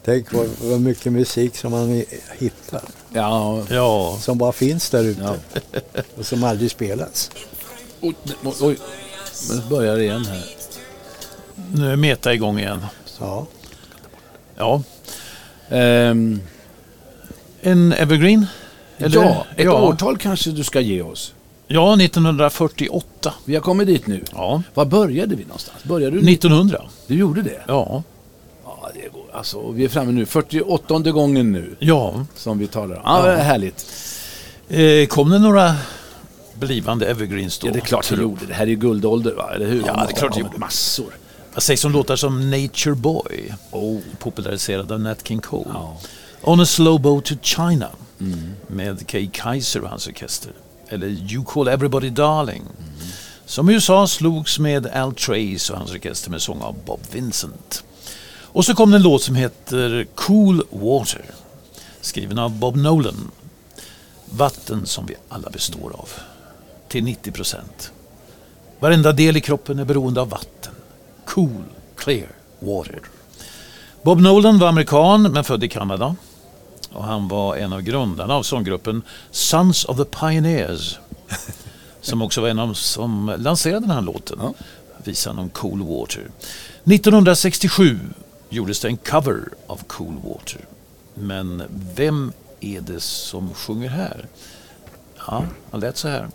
Tänk 0.04 0.32
vad, 0.32 0.48
vad 0.62 0.80
mycket 0.80 1.12
musik 1.12 1.56
som 1.56 1.70
man 1.70 2.04
hittar. 2.38 2.82
ja. 3.12 3.62
ja. 3.70 4.18
Som 4.20 4.38
bara 4.38 4.52
finns 4.52 4.90
där 4.90 5.04
ute. 5.04 5.20
Ja. 5.22 5.34
Och 6.18 6.26
som 6.26 6.44
aldrig 6.44 6.70
spelas. 6.70 7.30
Oj, 8.00 8.14
oj, 8.44 8.54
oj. 8.60 8.78
Nu 9.50 9.62
börjar 9.70 9.96
det 9.96 10.02
igen 10.02 10.24
här. 10.24 10.44
Nu 11.74 11.92
är 11.92 11.96
Meta 11.96 12.34
igång 12.34 12.58
igen. 12.58 12.86
Ja. 13.20 13.46
Ja, 14.58 14.82
Ehm, 15.70 16.40
en 17.60 17.92
evergreen? 17.92 18.46
Eller? 18.98 19.22
ja, 19.22 19.46
ett 19.56 19.64
ja. 19.64 19.82
årtal 19.82 20.18
kanske 20.18 20.50
du 20.50 20.64
ska 20.64 20.80
ge 20.80 21.02
oss. 21.02 21.34
Ja, 21.66 21.96
1948. 21.96 23.34
Vi 23.44 23.54
har 23.54 23.62
kommit 23.62 23.86
dit 23.86 24.06
nu. 24.06 24.24
Ja, 24.32 24.62
Var 24.74 24.84
började 24.84 25.36
vi 25.36 25.42
någonstans? 25.44 25.84
Började 25.84 26.16
du? 26.20 26.32
1900. 26.32 26.82
Du 27.06 27.14
gjorde 27.14 27.42
det? 27.42 27.60
Ja, 27.66 28.02
Ja, 28.64 28.90
det 28.94 29.08
går. 29.12 29.24
Alltså, 29.32 29.70
vi 29.70 29.84
är 29.84 29.88
framme 29.88 30.12
nu. 30.12 30.26
48 30.26 31.00
gången 31.10 31.52
nu 31.52 31.76
ja. 31.78 32.24
som 32.36 32.58
vi 32.58 32.66
talar 32.66 32.96
om. 32.96 33.02
Ja, 33.04 33.26
är 33.26 33.42
härligt. 33.42 33.86
Eh, 34.68 35.06
kom 35.06 35.30
det 35.30 35.38
några 35.38 35.74
blivande 36.54 37.06
evergreens 37.06 37.58
då? 37.58 37.66
Ja, 37.66 37.72
det 37.72 37.78
är 37.78 37.80
klart 37.80 38.08
det 38.10 38.16
gjorde. 38.16 38.46
Det 38.46 38.54
här 38.54 38.62
är 38.62 38.70
ju 38.70 38.76
guldålder, 38.76 39.34
va? 39.34 39.50
eller 39.54 39.66
hur? 39.66 39.82
Ja, 39.86 39.92
det 40.08 40.12
är 40.12 40.16
klart 40.16 40.32
det 40.34 40.40
Ja, 40.40 40.46
gjorde. 40.46 40.58
Massor. 40.58 41.12
Vad 41.58 41.62
sägs 41.62 41.84
om 41.84 41.92
låtar 41.92 42.16
som 42.16 42.50
Nature 42.50 42.94
Boy? 42.94 43.54
Oh. 43.70 44.00
Populariserad 44.18 44.92
av 44.92 45.00
Nat 45.00 45.28
King 45.28 45.40
Cole. 45.40 45.70
Ja. 45.72 45.96
On 46.42 46.60
a 46.60 46.66
slow 46.66 47.00
boat 47.00 47.24
to 47.24 47.34
China 47.42 47.90
med 48.66 49.06
Kay 49.06 49.30
Kaiser 49.32 49.82
och 49.82 49.88
hans 49.88 50.06
orkester. 50.06 50.52
Eller 50.88 51.06
You 51.08 51.44
call 51.44 51.68
everybody 51.68 52.10
darling. 52.10 52.62
Som 53.46 53.70
i 53.70 53.72
USA 53.72 54.06
slogs 54.06 54.58
med 54.58 54.86
Al 54.86 55.14
Trace 55.14 55.72
och 55.72 55.78
hans 55.78 55.90
orkester 55.90 56.30
med 56.30 56.42
sång 56.42 56.60
av 56.60 56.76
Bob 56.84 57.00
Vincent. 57.12 57.84
Och 58.42 58.64
så 58.64 58.74
kom 58.74 58.90
det 58.90 58.96
en 58.96 59.02
låt 59.02 59.22
som 59.22 59.34
heter 59.34 60.06
Cool 60.14 60.62
Water. 60.70 61.24
Skriven 62.00 62.38
av 62.38 62.58
Bob 62.58 62.76
Nolan. 62.76 63.30
Vatten 64.24 64.86
som 64.86 65.06
vi 65.06 65.14
alla 65.28 65.50
består 65.50 65.92
av. 65.94 66.08
Till 66.88 67.04
90 67.04 67.32
procent. 67.32 67.92
Varenda 68.80 69.12
del 69.12 69.36
i 69.36 69.40
kroppen 69.40 69.78
är 69.78 69.84
beroende 69.84 70.20
av 70.20 70.28
vatten. 70.28 70.74
Cool, 71.28 71.64
clear 71.96 72.28
water. 72.58 73.00
Bob 74.02 74.20
Nolan 74.20 74.58
var 74.58 74.68
amerikan 74.68 75.22
men 75.22 75.44
född 75.44 75.64
i 75.64 75.68
Kanada. 75.68 76.16
Och 76.92 77.04
han 77.04 77.28
var 77.28 77.56
en 77.56 77.72
av 77.72 77.82
grundarna 77.82 78.34
av 78.34 78.42
sånggruppen 78.42 79.02
Sons 79.30 79.84
of 79.84 79.96
the 79.96 80.04
Pioneers. 80.04 80.98
Som 82.00 82.22
också 82.22 82.40
var 82.40 82.48
en 82.48 82.58
av 82.58 82.74
som 82.74 83.34
lanserade 83.38 83.80
den 83.80 83.90
här 83.90 84.00
låten. 84.00 84.54
Visan 85.04 85.38
om 85.38 85.48
Cool 85.48 85.82
Water. 85.82 86.22
1967 86.84 87.98
gjordes 88.48 88.80
det 88.80 88.88
en 88.88 88.96
cover 88.96 89.48
av 89.66 89.80
Cool 89.86 90.14
Water. 90.24 90.60
Men 91.14 91.62
vem 91.94 92.32
är 92.60 92.80
det 92.80 93.00
som 93.00 93.54
sjunger 93.54 93.88
här? 93.88 94.26
Ja, 95.26 95.44
han 95.70 95.80
lät 95.80 95.96
så 95.96 96.08
här. 96.08 96.28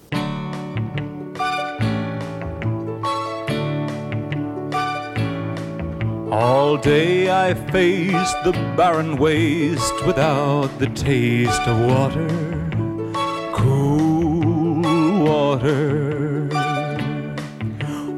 All 6.33 6.77
day 6.77 7.29
I 7.29 7.53
faced 7.53 8.43
the 8.43 8.53
barren 8.75 9.17
waste 9.17 10.03
without 10.03 10.79
the 10.79 10.87
taste 10.87 11.61
of 11.67 11.77
water, 11.87 12.27
cool 13.53 14.81
water. 15.23 16.49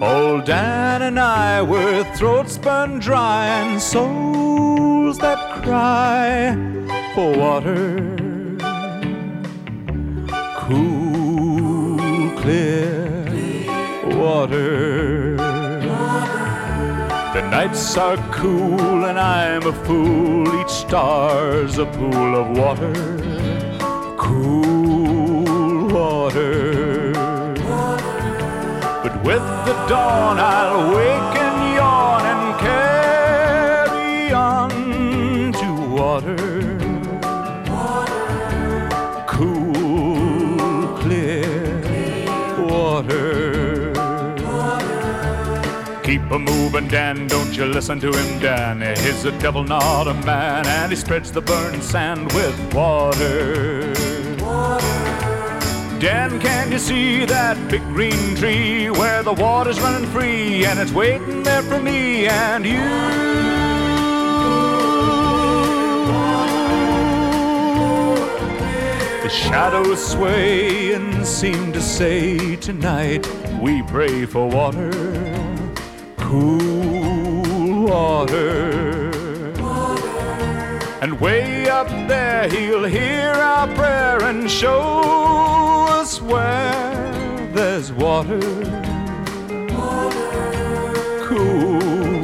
Old 0.01 0.45
Dan 0.45 1.01
and 1.01 1.19
I 1.19 1.62
were 1.62 2.06
throats 2.15 2.58
burned 2.58 3.01
dry 3.01 3.47
and 3.47 3.82
souls 3.82 5.17
that 5.17 5.62
cry 5.62 6.56
for 7.15 7.38
water, 7.38 8.15
cool, 10.56 12.32
clear 12.39 13.25
water. 14.17 15.34
Nights 17.55 17.95
are 17.95 18.17
cool 18.33 19.05
and 19.05 19.17
I'm 19.17 19.65
a 19.65 19.71
fool. 19.85 20.45
Each 20.59 20.67
star's 20.67 21.77
a 21.77 21.85
pool 21.85 22.35
of 22.35 22.57
water. 22.57 22.93
Cool 24.17 25.87
water. 25.87 27.13
But 29.03 29.23
with 29.23 29.45
the 29.67 29.75
dawn 29.87 30.37
I'll 30.37 30.93
wake 30.97 31.44
a 46.31 46.39
moving, 46.39 46.88
Dan, 46.88 47.27
don't 47.27 47.55
you 47.55 47.65
listen 47.65 47.99
to 47.99 48.11
him, 48.11 48.39
Dan. 48.39 48.81
He's 48.97 49.25
a 49.25 49.31
devil, 49.39 49.63
not 49.63 50.07
a 50.07 50.13
man, 50.25 50.65
and 50.65 50.91
he 50.91 50.95
spreads 50.95 51.31
the 51.31 51.41
burning 51.41 51.81
sand 51.81 52.31
with 52.33 52.73
water. 52.73 53.93
Dan, 55.99 56.39
can 56.39 56.71
you 56.71 56.79
see 56.79 57.25
that 57.25 57.57
big 57.69 57.81
green 57.83 58.35
tree 58.35 58.89
where 58.89 59.23
the 59.23 59.33
water's 59.33 59.79
running 59.79 60.09
free 60.09 60.65
and 60.65 60.79
it's 60.79 60.91
waiting 60.91 61.43
there 61.43 61.63
for 61.63 61.79
me 61.79 62.27
and 62.27 62.65
you? 62.65 62.79
The 69.23 69.29
shadows 69.29 70.05
sway 70.05 70.93
and 70.93 71.25
seem 71.25 71.71
to 71.73 71.81
say 71.81 72.55
tonight 72.57 73.27
we 73.61 73.81
pray 73.83 74.25
for 74.25 74.47
water 74.47 75.44
cool 76.25 77.85
water. 77.85 79.11
And 81.01 81.19
way 81.19 81.69
up 81.69 81.88
there, 82.07 82.49
he'll 82.49 82.85
hear 82.85 83.29
our 83.29 83.67
prayer 83.75 84.23
and 84.23 84.49
show 84.49 85.88
us 86.01 86.19
where 86.21 87.47
there's 87.53 87.91
water. 87.93 88.41
Cool, 91.27 92.23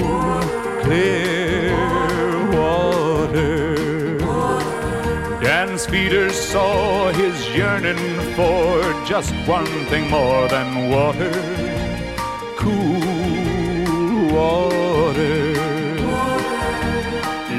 clear 0.81 1.77
water. 2.57 4.17
Dan's 5.43 5.85
feeders 5.85 6.35
saw 6.35 7.11
his 7.11 7.35
yearning 7.55 8.03
for 8.35 8.81
just 9.05 9.33
one 9.47 9.71
thing 9.91 10.09
more 10.09 10.47
than 10.47 10.89
water. 10.89 11.70
Water. 14.31 15.53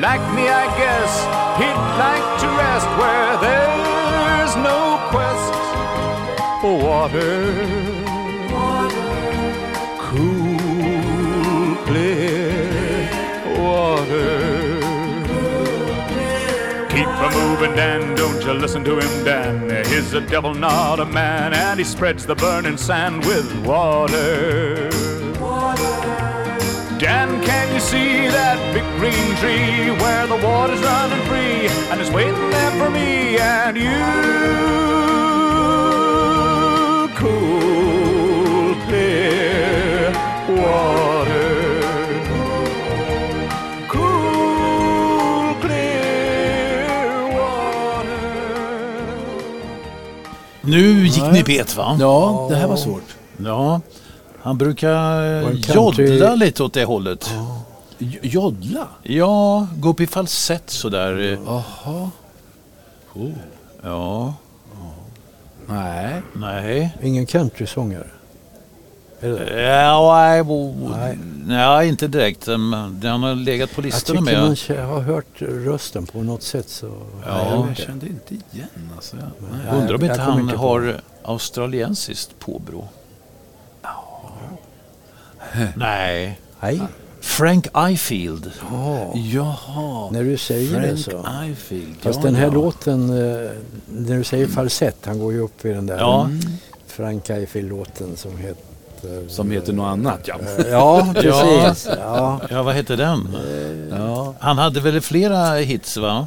Like 0.00 0.24
me, 0.34 0.48
I 0.48 0.66
guess 0.82 1.12
he'd 1.60 1.82
like 2.06 2.28
to 2.40 2.48
rest 2.62 2.88
where 2.98 3.36
there's 3.46 4.54
no 4.56 4.98
quest 5.10 5.54
for 6.60 6.76
water. 6.78 7.32
Cool, 10.00 11.76
clear 11.84 13.08
water. 13.58 14.80
Keep 16.88 17.06
a 17.06 17.30
moving, 17.34 17.74
Dan, 17.76 18.14
don't 18.16 18.42
you 18.44 18.52
listen 18.54 18.82
to 18.84 18.98
him, 18.98 19.24
Dan. 19.24 19.84
He's 19.86 20.12
a 20.14 20.20
devil, 20.20 20.54
not 20.54 21.00
a 21.00 21.04
man, 21.04 21.54
and 21.54 21.78
he 21.78 21.84
spreads 21.84 22.24
the 22.26 22.34
burning 22.34 22.76
sand 22.76 23.24
with 23.24 23.54
water. 23.64 25.11
Dan, 27.02 27.42
can 27.42 27.74
you 27.74 27.80
see 27.80 28.28
that 28.28 28.58
big 28.72 28.84
green 29.00 29.34
tree 29.40 29.90
where 30.00 30.24
the 30.28 30.36
water's 30.46 30.80
running 30.80 31.24
free 31.26 31.66
and 31.90 32.00
it's 32.00 32.10
waiting 32.12 32.50
there 32.50 32.70
for 32.78 32.90
me 32.90 33.38
and 33.38 33.76
you? 33.76 34.02
Cool, 37.16 38.74
clear 38.86 40.12
water. 40.62 41.50
Cool, 43.88 45.54
clear 45.60 46.86
water. 47.34 48.22
Nu 50.60 51.06
gick 51.06 51.32
ni 51.32 51.42
bet 51.42 51.76
va? 51.76 51.96
Ja, 52.00 52.46
det 52.50 52.56
här 52.56 52.66
var 52.66 52.76
svårt. 52.76 53.16
Ja. 53.44 53.80
Han 54.42 54.58
brukar 54.58 55.42
country- 55.42 55.74
joddla 55.74 56.34
lite 56.34 56.62
åt 56.62 56.72
det 56.74 56.84
hållet. 56.84 57.30
J- 57.98 58.18
Joddla? 58.22 58.86
Ja, 59.02 59.66
gå 59.76 59.88
upp 59.88 60.00
i 60.00 60.06
falsett 60.06 60.70
sådär. 60.70 61.38
Jaha. 61.46 62.10
Ja, 63.82 64.34
Nej. 65.66 66.22
nej. 66.32 66.96
Ingen 67.02 67.26
countrysångare. 67.26 68.06
Ja, 69.20 70.12
nej, 70.16 70.42
bo- 70.42 70.88
Nej. 70.96 71.18
nej, 71.46 71.88
inte 71.88 72.08
direkt. 72.08 72.46
Den 72.90 73.22
har 73.22 73.34
legat 73.34 73.70
på 73.74 73.80
Jag 73.80 73.84
listorna 73.84 74.20
tycker 74.20 74.32
med. 74.32 74.42
man 74.42 74.54
kä- 74.54 74.84
har 74.86 75.00
hört 75.00 75.26
rösten 75.42 76.06
på 76.06 76.22
något 76.22 76.42
sätt. 76.42 76.68
Så 76.68 76.92
Ja. 77.26 77.66
jag 77.68 77.76
kände 77.76 78.06
inte 78.06 78.34
igen 78.34 78.90
alltså. 78.96 79.16
Jag, 79.16 79.24
nej. 79.52 79.80
Undrar 79.80 79.94
om 79.94 80.00
jag 80.04 80.10
inte 80.12 80.22
han 80.22 80.48
har 80.48 81.00
australiensiskt 81.22 82.38
påbrå. 82.38 82.88
Nej. 85.76 86.38
Nej, 86.60 86.80
Frank 87.20 87.66
Ifield. 87.90 88.50
ja. 88.70 89.12
Jaha. 89.14 90.10
när 90.10 90.24
du 90.24 90.36
säger 90.36 90.80
det 90.80 90.86
Frank 90.86 90.98
så. 90.98 91.44
Ifield. 91.44 91.96
Fast 92.00 92.18
ja, 92.18 92.24
den 92.24 92.34
här 92.34 92.46
ja. 92.46 92.52
låten, 92.52 93.10
eh, 93.10 93.50
när 93.86 94.16
du 94.18 94.24
säger 94.24 94.46
falsett, 94.46 94.96
han 95.06 95.18
går 95.18 95.32
ju 95.32 95.40
upp 95.40 95.64
i 95.64 95.68
den 95.68 95.86
där 95.86 95.98
Ja. 95.98 96.30
Frank 96.86 97.30
Eiffel-låten 97.30 98.16
som 98.16 98.36
heter... 98.36 99.28
Som 99.28 99.50
heter 99.50 99.72
något 99.72 99.86
annat 99.86 100.20
ja. 100.24 100.34
Eh, 100.58 100.66
Ja, 100.70 101.08
precis. 101.14 101.88
Ja. 101.98 102.40
Ja, 102.50 102.62
vad 102.62 102.74
hette 102.74 102.96
den? 102.96 103.36
ja. 103.90 104.34
Han 104.40 104.58
hade 104.58 104.80
väl 104.80 105.00
flera 105.00 105.54
hits 105.54 105.96
va? 105.96 106.26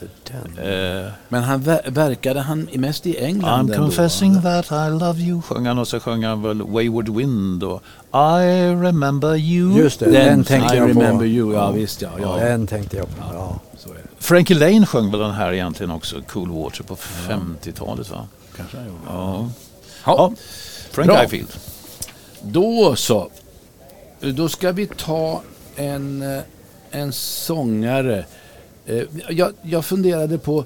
Heter 0.00 0.08
den. 0.56 1.04
Eh, 1.04 1.12
Men 1.28 1.42
han 1.42 1.62
ver- 1.62 1.90
verkade 1.90 2.40
han 2.40 2.68
mest 2.74 3.06
i 3.06 3.16
England 3.24 3.50
I'm 3.70 3.74
ändå? 3.74 3.74
confessing 3.84 4.42
that 4.42 4.66
I 4.72 4.90
love 4.90 5.20
you 5.20 5.42
sjöng 5.42 5.66
han 5.66 5.78
och 5.78 5.88
så 5.88 6.00
sjöng 6.00 6.24
han 6.24 6.42
väl 6.42 6.62
Wayward 6.62 7.08
Wind 7.08 7.64
och 7.64 7.82
I 8.12 8.44
remember 8.82 9.36
you. 9.36 9.78
Just 9.78 10.00
det, 10.00 10.04
den, 10.10 10.12
Den, 10.26 10.44
tänkte 10.44 10.74
I 10.74 10.78
jag 10.78 10.92
på. 10.92 11.00
remember 11.00 11.26
you, 11.26 11.54
ja, 11.54 11.70
visst 11.70 12.02
ja. 12.02 12.10
ja. 12.20 12.36
Den 12.36 12.66
tänkte 12.66 12.96
jag 12.96 13.06
på. 13.08 13.22
Ja. 13.32 13.60
Så 13.78 13.88
är 13.90 13.94
det. 13.94 14.00
Frankie 14.18 14.56
Lane 14.58 14.86
sjöng 14.86 15.10
väl 15.10 15.20
den 15.20 15.30
här 15.32 15.52
egentligen 15.52 15.90
också, 15.90 16.16
Cool 16.28 16.50
Water, 16.50 16.82
på 16.84 16.96
50-talet 17.28 18.10
va? 18.10 18.26
Kanske 18.56 18.76
han 18.76 18.86
gjorde. 18.86 18.98
Ja. 19.08 19.48
Ja. 20.06 20.14
ja. 20.18 20.32
Frank 20.90 21.06
Bra. 21.08 21.16
Highfield. 21.20 21.48
Då 22.42 22.96
så. 22.96 23.28
Då 24.20 24.48
ska 24.48 24.72
vi 24.72 24.86
ta 24.86 25.42
en, 25.76 26.22
eh, 26.36 26.42
en 26.90 27.12
sångare. 27.12 28.24
Eh, 28.86 29.02
Jag, 29.30 29.52
jag 29.62 29.84
funderade 29.84 30.38
på... 30.38 30.64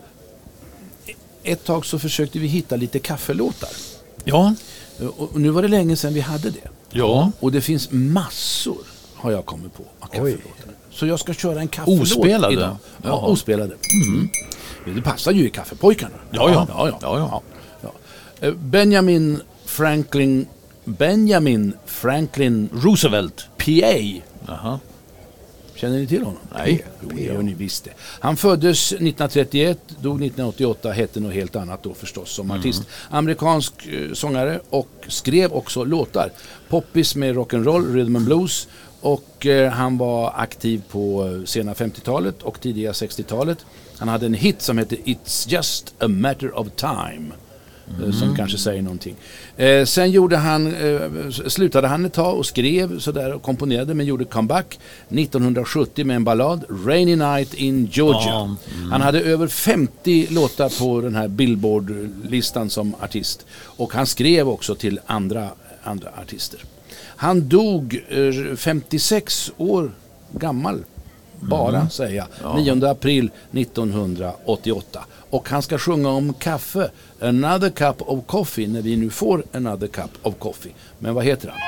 Ett 1.43 1.65
tag 1.65 1.87
så 1.87 1.99
försökte 1.99 2.39
vi 2.39 2.47
hitta 2.47 2.77
lite 2.77 2.99
kaffelåtar. 2.99 3.69
Ja. 4.25 4.55
Eh, 5.01 5.07
Och 5.07 5.41
nu 5.41 5.51
var 5.51 5.63
det 5.63 5.69
länge 5.69 5.97
sedan 5.97 6.15
vi 6.15 6.21
hade 6.21 6.51
det. 6.51 6.69
Ja. 6.91 7.33
Och 7.41 7.53
det 7.53 7.61
finns 7.61 7.89
massor, 7.91 8.79
har 9.15 9.31
jag 9.33 9.47
kommit 9.47 9.75
på, 9.75 9.83
av 10.01 10.07
kaffelåtar. 10.07 10.75
Så 10.91 11.07
jag 11.07 11.21
ska 11.21 11.35
köra 11.35 11.61
en 11.61 11.69
kaffelåt 11.69 12.01
Ospelade? 12.03 12.53
idag. 12.55 12.77
Ja, 13.03 13.09
Jaha. 13.09 13.27
ospelade. 13.27 13.75
Mm. 14.07 14.29
Det 14.97 15.03
passar 15.03 15.33
ju 15.33 15.47
i 15.47 15.51
Kaffepojkarna. 15.51 16.15
Ja, 16.31 16.51
ja. 16.53 16.67
ja, 16.69 16.89
ja. 16.89 16.99
Ja, 17.03 17.19
ja. 17.19 17.43
ja. 17.83 17.93
Eh, 18.47 18.55
Benjamin 18.55 19.41
Franklin 19.65 20.47
Benjamin 20.85 21.73
Franklin 21.87 22.69
Roosevelt. 22.73 23.47
PA. 23.57 24.23
Jaha. 24.47 24.79
Känner 25.81 25.99
ni 25.99 26.07
till 26.07 26.23
honom? 26.23 26.41
Nej. 26.55 26.85
Jo, 27.03 27.09
det 27.15 27.23
gör 27.23 27.43
ni 27.43 27.55
visst 27.55 27.85
det. 27.85 27.91
Han 28.21 28.37
föddes 28.37 28.93
1931, 28.93 29.79
dog 29.89 30.23
1988, 30.23 30.91
hette 30.91 31.21
något 31.21 31.35
helt 31.35 31.57
annat 31.57 31.83
då 31.83 31.95
förstås 31.95 32.31
som 32.31 32.51
artist. 32.51 32.83
Amerikansk 33.11 33.87
eh, 33.87 34.13
sångare 34.13 34.61
och 34.71 34.89
skrev 35.09 35.53
också 35.53 35.85
låtar. 35.85 36.33
Poppis 36.69 37.17
med 37.17 37.37
rock'n'roll, 37.37 37.95
rhythm 37.95 38.17
and 38.17 38.25
blues. 38.25 38.69
Och 39.01 39.47
eh, 39.47 39.73
han 39.73 39.99
var 39.99 40.33
aktiv 40.37 40.83
på 40.91 41.27
eh, 41.27 41.45
sena 41.45 41.73
50-talet 41.75 42.43
och 42.43 42.61
tidiga 42.61 42.93
60-talet. 42.93 43.59
Han 43.97 44.09
hade 44.09 44.27
en 44.27 44.35
hit 44.35 44.63
som 44.63 44.79
hette 44.79 44.97
It's 44.97 45.49
just 45.49 45.95
a 45.99 46.09
matter 46.09 46.59
of 46.59 46.69
time. 46.77 47.33
Eh, 48.05 48.13
Som 48.13 48.37
kanske 48.37 48.59
säger 48.59 48.83
någonting. 48.83 49.17
Eh, 49.57 49.85
sen 49.85 50.11
gjorde 50.11 50.37
han, 50.37 50.75
eh, 50.75 51.01
slutade 51.47 51.89
han 51.89 52.05
ett 52.05 52.13
tag 52.13 52.39
och 52.39 52.47
skrev 52.47 52.99
sådär 52.99 53.33
och 53.33 53.43
komponerade 53.43 53.95
men 53.95 54.07
gjorde 54.07 54.25
comeback 54.25 54.79
1970 55.09 56.05
med 56.05 56.17
en 56.17 56.25
ballad, 56.25 56.65
Rainy 56.87 57.17
Night 57.17 57.55
in 57.55 57.89
Georgia. 57.93 58.29
Ja, 58.29 58.57
Han 58.91 59.01
hade 59.01 59.21
över 59.21 59.47
50 59.47 60.27
låtar 60.31 60.79
på 60.79 61.01
den 61.01 61.15
här 61.15 61.29
Billboard-listan 61.29 62.71
som 62.71 62.95
artist. 63.01 63.47
Och 63.63 63.93
han 63.95 64.07
skrev 64.07 64.49
också 64.49 64.75
till 64.75 65.01
andra, 65.07 65.49
andra 65.83 66.09
artister. 66.23 66.61
Han 67.17 67.49
dog 67.49 68.05
eh, 68.09 68.57
56 68.57 69.53
år 69.57 69.91
gammal. 70.33 70.85
Bara 71.41 71.89
säger 71.89 72.27
jag. 72.43 72.57
9 72.57 72.87
april 72.91 73.31
1988. 73.53 75.05
Och 75.31 75.49
han 75.49 75.63
ska 75.63 75.79
sjunga 75.79 76.09
om 76.09 76.35
kaffe. 76.35 76.91
Another 77.23 77.71
cup 77.71 78.03
of 78.03 78.27
coffee. 78.27 78.67
När 78.67 78.83
vi 78.83 78.97
nu 78.97 79.11
får 79.11 79.43
another 79.53 79.87
cup 79.87 80.11
of 80.23 80.39
coffee. 80.39 80.75
Men 80.99 81.15
vad 81.15 81.25
heter 81.25 81.49
han? 81.49 81.59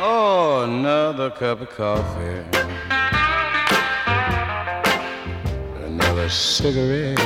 Oh, 0.00 0.64
another 0.64 1.30
cup 1.30 1.60
of 1.60 1.68
coffee. 1.76 2.42
Another 5.86 6.28
cigarette. 6.28 7.20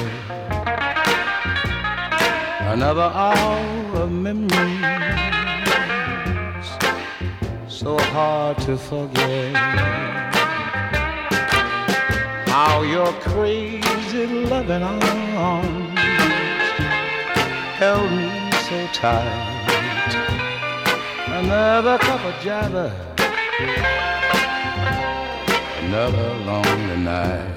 Another 2.72 3.10
hour 3.14 4.02
of 4.02 4.10
memories. 4.10 5.35
So 7.76 7.98
hard 7.98 8.56
to 8.62 8.78
forget. 8.78 9.54
How 12.48 12.82
your 12.82 13.12
crazy 13.20 14.26
loving 14.26 14.82
arms 14.82 15.98
held 17.78 18.10
me 18.10 18.50
so 18.66 18.86
tight 18.94 19.56
another 21.38 21.98
cup 21.98 22.24
of 22.24 22.34
java, 22.42 22.86
another 25.80 26.34
lonely 26.46 26.96
night. 26.96 27.52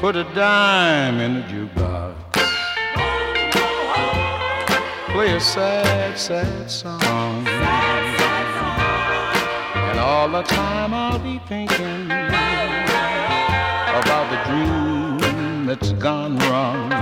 Put 0.00 0.14
a 0.14 0.24
dime 0.32 1.18
in 1.20 1.34
the 1.34 1.42
jukebox, 1.42 2.27
play 5.12 5.34
a 5.34 5.40
sad, 5.40 6.18
sad 6.18 6.70
song, 6.70 7.46
and 9.88 9.98
all 9.98 10.28
the 10.28 10.42
time 10.42 10.92
I'll 10.94 11.18
be 11.18 11.40
thinking 11.48 12.10
about 14.00 14.28
the 14.30 14.38
dream 14.48 15.66
that's 15.66 15.92
gone 15.92 16.38
wrong. 16.38 16.88
The 16.90 16.96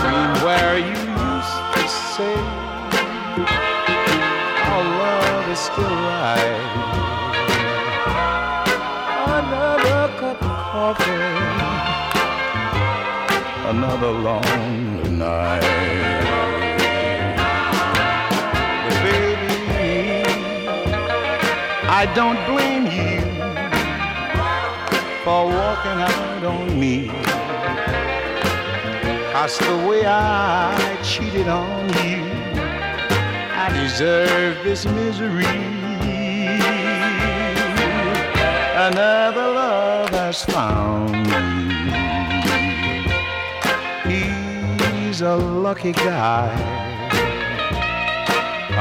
Dream 0.00 0.32
where 0.44 0.78
you 0.78 0.86
used 0.86 1.56
to 1.74 1.82
say 1.88 2.36
our 4.70 4.84
love 5.02 5.48
is 5.48 5.58
still 5.58 5.96
right. 6.12 6.62
Another 9.26 10.00
cup 10.18 10.42
of 10.42 10.48
coffee, 10.72 11.63
another 13.76 14.12
lonely 14.12 15.10
night. 15.10 15.60
Baby, 19.02 20.22
I 22.00 22.02
don't 22.18 22.40
blame 22.50 22.86
you 22.98 23.18
for 25.24 25.40
walking 25.58 25.98
out 26.12 26.44
on 26.54 26.78
me. 26.78 27.08
Cause 29.32 29.58
the 29.58 29.76
way 29.88 30.06
I 30.06 31.00
cheated 31.02 31.48
on 31.48 31.88
you, 32.04 32.22
I 33.64 33.66
deserve 33.82 34.62
this 34.62 34.86
misery. 34.86 35.56
Another 38.88 39.48
love 39.60 40.10
has 40.10 40.44
found 40.44 41.26
you. 41.26 41.53
He's 45.14 45.20
a 45.20 45.36
lucky 45.36 45.92
guy. 45.92 46.50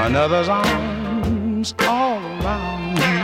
Another's 0.05 0.49
arms 0.49 1.73
all 1.87 2.17
around 2.17 2.97
you. 2.97 3.23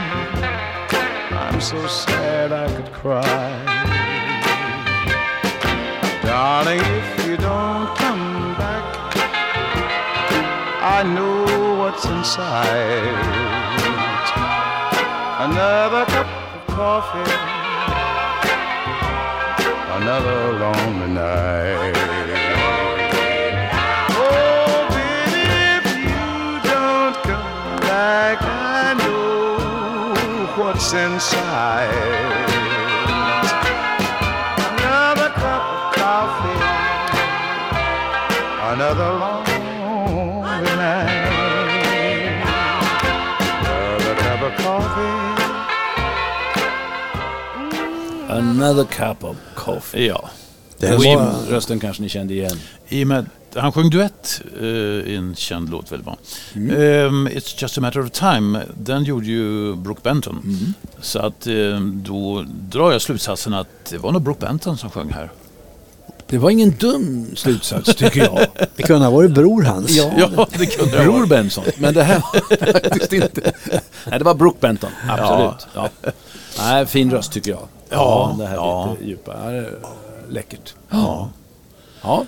I'm 1.37 1.59
so 1.59 1.87
sad 1.87 2.51
I 2.51 2.67
could 2.75 2.91
cry. 2.93 3.79
Darling, 6.21 6.79
if 6.79 7.27
you 7.27 7.37
don't 7.37 7.95
come 7.97 8.53
back, 8.55 8.85
I 10.97 11.03
know 11.03 11.79
what's 11.79 12.05
inside. 12.05 13.17
Another 15.39 16.05
cup 16.05 16.27
of 16.27 16.75
coffee, 16.75 17.48
another 20.01 20.53
lonely 20.53 21.13
night. 21.13 21.93
Oh, 24.11 24.87
like 27.81 28.41
I 28.41 28.95
know 28.97 30.45
what's 30.57 30.93
inside. 30.93 32.48
Another 48.39 48.83
cup 48.83 49.23
of 49.23 49.37
coffee. 49.55 50.05
Ja. 50.05 50.29
Den 50.77 50.97
Och 50.97 51.03
var, 51.03 51.33
Rösten 51.49 51.79
kanske 51.79 52.01
ni 52.01 52.09
kände 52.09 52.33
igen. 52.33 52.59
I 52.87 53.03
och 53.03 53.07
med, 53.07 53.25
han 53.55 53.71
sjöng 53.71 53.89
duett 53.89 54.41
eh, 54.59 54.65
i 54.67 55.15
en 55.15 55.35
känd 55.35 55.69
låt 55.69 55.91
väl 55.91 56.01
va? 56.01 56.17
Mm. 56.55 56.69
Ehm, 56.69 57.27
It's 57.27 57.61
just 57.61 57.77
a 57.77 57.81
matter 57.81 57.99
of 57.99 58.11
time, 58.11 58.61
den 58.77 59.03
gjorde 59.03 59.25
ju 59.25 59.75
Brooke 59.75 60.01
Benton. 60.03 60.41
Mm. 60.43 60.73
Så 61.01 61.19
att 61.19 61.47
eh, 61.47 61.79
då 61.81 62.45
drar 62.69 62.91
jag 62.91 63.01
slutsatsen 63.01 63.53
att 63.53 63.67
det 63.89 63.97
var 63.97 64.11
nog 64.11 64.21
Brooke 64.21 64.45
Benton 64.45 64.77
som 64.77 64.89
sjöng 64.89 65.11
här. 65.13 65.31
Det 66.27 66.37
var 66.37 66.49
ingen 66.49 66.71
dum 66.71 67.27
slutsats 67.35 67.95
tycker 67.95 68.19
jag. 68.23 68.45
det 68.75 68.83
kunde 68.83 69.05
ha 69.05 69.11
varit 69.11 69.31
bror 69.31 69.63
hans. 69.63 69.91
Ja, 69.91 70.47
det 70.57 70.65
kunde 70.65 70.97
det 70.97 71.03
Bror. 71.03 71.25
Benson. 71.25 71.63
Men 71.77 71.93
det 71.93 72.03
här 72.03 72.15
var 72.19 72.71
faktiskt 72.73 73.13
inte... 73.13 73.53
Nej, 74.05 74.19
det 74.19 74.25
var 74.25 74.33
Brooke 74.33 74.57
Benton. 74.61 74.89
Absolut. 75.07 75.67
Ja. 75.75 75.89
Nej, 76.57 76.85
fin 76.85 77.11
röst 77.11 77.31
tycker 77.31 77.51
jag. 77.51 77.67
Ja, 77.89 78.35
det 78.39 78.45
här 78.45 78.55
ja. 78.55 78.91
lite 78.91 79.09
djupa. 79.09 79.53
Ja, 79.53 79.63
Läckert. 80.29 80.75
Ja. 80.89 81.29
Ja. 82.01 82.25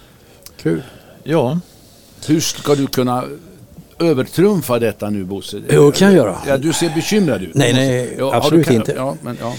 Kul. 0.57 0.83
ja. 1.23 1.59
Hur 2.27 2.39
ska 2.39 2.75
du 2.75 2.87
kunna 2.87 3.23
övertrumfa 3.99 4.79
detta 4.79 5.09
nu 5.09 5.23
Bosse? 5.23 5.61
Jo, 5.69 5.91
kan 5.91 6.07
jag 6.07 6.15
göra. 6.15 6.37
Ja, 6.47 6.57
du 6.57 6.73
ser 6.73 6.89
bekymrad 6.89 7.43
ut. 7.43 7.55
Nej, 7.55 7.73
nej, 7.73 8.19
har 8.19 8.33
absolut 8.33 8.67
du, 8.67 8.73
inte. 8.73 8.91
Ja, 8.91 9.15
men, 9.21 9.37
ja. 9.41 9.53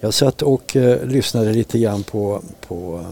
Jag 0.00 0.14
satt 0.14 0.42
och 0.42 0.76
eh, 0.76 1.06
lyssnade 1.06 1.52
lite 1.52 1.78
grann 1.78 2.02
på, 2.02 2.42
på 2.68 3.04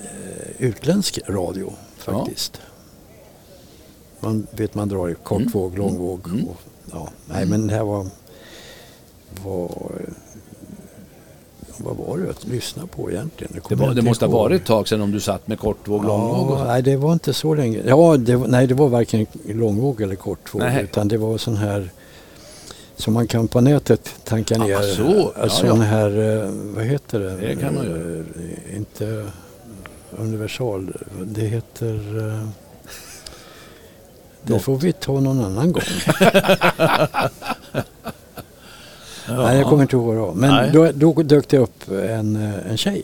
eh, 0.00 0.50
utländsk 0.58 1.18
radio 1.28 1.72
faktiskt. 1.98 2.60
Man 4.20 4.46
vet 4.50 4.74
man 4.74 4.88
drar 4.88 5.10
i 5.10 5.14
kortvåg, 5.22 5.78
långvåg. 5.78 6.20
Och, 6.48 6.56
ja, 6.92 7.08
nej 7.26 7.46
men 7.46 7.66
det 7.66 7.74
här 7.74 7.84
var, 7.84 8.06
var 9.44 9.92
vad 11.76 11.96
var 11.96 12.18
det 12.18 12.30
att 12.30 12.44
lyssna 12.46 12.86
på 12.86 13.10
egentligen? 13.10 13.52
Det, 13.54 13.60
kommer 13.60 13.86
var, 13.86 13.94
det 13.94 14.02
måste 14.02 14.26
ha 14.26 14.32
varit 14.32 14.60
ett 14.60 14.66
tag 14.66 14.88
sedan 14.88 15.00
om 15.02 15.12
du 15.12 15.20
satt 15.20 15.48
med 15.48 15.58
kortvåg, 15.58 16.04
långvåg 16.04 16.50
och 16.50 16.58
så. 16.58 16.64
nej, 16.64 16.82
det 16.82 16.96
var 16.96 17.12
inte 17.12 17.32
så 17.34 17.54
länge. 17.54 17.82
Ja, 17.86 18.16
det, 18.16 18.36
nej, 18.36 18.66
det 18.66 18.74
var 18.74 18.88
varken 18.88 19.26
långvåg 19.48 20.00
eller 20.00 20.14
kortvåg. 20.14 20.62
Nej. 20.62 20.82
Utan 20.82 21.08
det 21.08 21.16
var 21.16 21.38
sån 21.38 21.56
här 21.56 21.90
som 22.96 23.14
man 23.14 23.26
kan 23.26 23.48
på 23.48 23.60
nätet 23.60 24.10
tanka 24.24 24.54
Ah, 24.54 24.58
ner. 24.64 24.82
så. 24.82 25.32
Ja, 25.40 25.48
sån 25.48 25.66
ja. 25.68 25.74
här, 25.74 26.42
eh, 26.44 26.50
vad 26.74 26.84
heter 26.84 27.20
det? 27.20 27.36
Det 27.36 27.56
kan 27.56 27.74
man 27.74 27.84
göra. 27.86 28.18
Eh, 28.18 28.76
Inte 28.76 29.26
universal. 30.18 30.92
Det 31.24 31.40
heter... 31.46 32.28
eh, 32.32 32.48
Det 34.42 34.58
får 34.58 34.76
vi 34.76 34.92
ta 34.92 35.20
någon 35.20 35.44
annan 35.44 35.72
gång. 35.72 35.82
Nej, 39.28 39.58
jag 39.58 39.66
kommer 39.66 39.82
inte 39.82 39.96
ihåg 39.96 40.14
vad. 40.14 40.36
Men 40.36 40.50
Nej. 40.50 40.70
då, 40.72 40.92
då 40.92 41.22
dök 41.22 41.48
det 41.48 41.58
upp 41.58 41.90
en, 41.90 42.36
eh, 42.36 42.70
en 42.70 42.76
tjej 42.76 43.02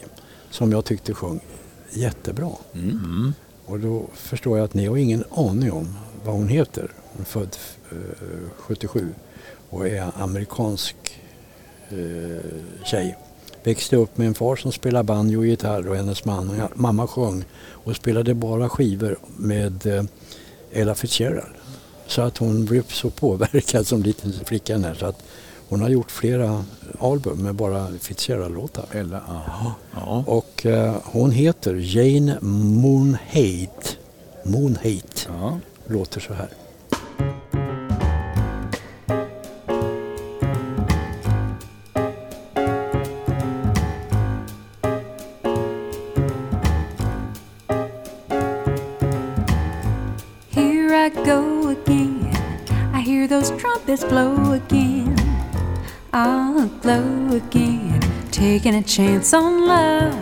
som 0.50 0.72
jag 0.72 0.84
tyckte 0.84 1.14
sjöng 1.14 1.40
jättebra. 1.90 2.50
Mm. 2.74 3.32
Och 3.66 3.80
då 3.80 4.06
förstår 4.14 4.58
jag 4.58 4.64
att 4.64 4.74
ni 4.74 4.86
har 4.86 4.96
ingen 4.96 5.24
aning 5.30 5.72
om 5.72 5.96
vad 6.24 6.34
hon 6.34 6.48
heter. 6.48 6.90
Hon 7.12 7.20
är 7.20 7.24
född 7.24 7.56
eh, 7.90 7.96
77 8.58 9.08
och 9.70 9.88
är 9.88 10.10
amerikansk 10.16 10.96
eh, 11.88 12.84
tjej. 12.84 13.18
Växte 13.64 13.96
upp 13.96 14.18
med 14.18 14.26
en 14.26 14.34
far 14.34 14.56
som 14.56 14.72
spelade 14.72 15.04
banjo 15.04 15.38
och 15.38 15.46
gitarr 15.46 15.88
och 15.88 15.96
hennes 15.96 16.24
man, 16.24 16.54
ja, 16.58 16.68
mamma 16.74 17.06
sjöng 17.06 17.44
och 17.60 17.96
spelade 17.96 18.34
bara 18.34 18.68
skivor 18.68 19.18
med 19.36 19.86
eh, 19.86 20.04
Ella 20.72 20.94
Fitzgerald. 20.94 21.54
Så 22.06 22.22
att 22.22 22.38
hon 22.38 22.64
blev 22.64 22.86
så 22.88 23.10
påverkad 23.10 23.86
som 23.86 24.02
liten 24.02 24.32
flicka 24.44 24.78
här, 24.78 24.94
så 24.94 25.06
att 25.06 25.22
hon 25.68 25.80
har 25.80 25.88
gjort 25.88 26.10
flera 26.10 26.64
album 27.00 27.38
med 27.42 27.54
bara 27.54 27.88
Fitzgerald-låtar. 28.00 28.84
Eller, 28.92 29.20
ja. 29.28 29.74
Ja. 29.94 30.24
Och 30.26 30.66
eh, 30.66 30.94
hon 31.04 31.30
heter 31.30 31.74
Jane 31.74 32.38
Moonhate. 32.40 33.88
Moonhate 34.44 35.26
Ja. 35.28 35.58
låter 35.86 36.20
så 36.20 36.32
här. 36.32 36.48
Taking 58.68 58.82
a 58.82 58.86
chance 58.86 59.32
on 59.32 59.66
love. 59.66 60.14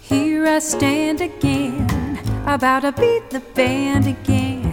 Here 0.00 0.46
I 0.46 0.58
stand 0.58 1.20
again, 1.20 2.18
about 2.46 2.80
to 2.80 2.92
beat 2.92 3.28
the 3.28 3.40
band 3.40 4.06
again. 4.06 4.72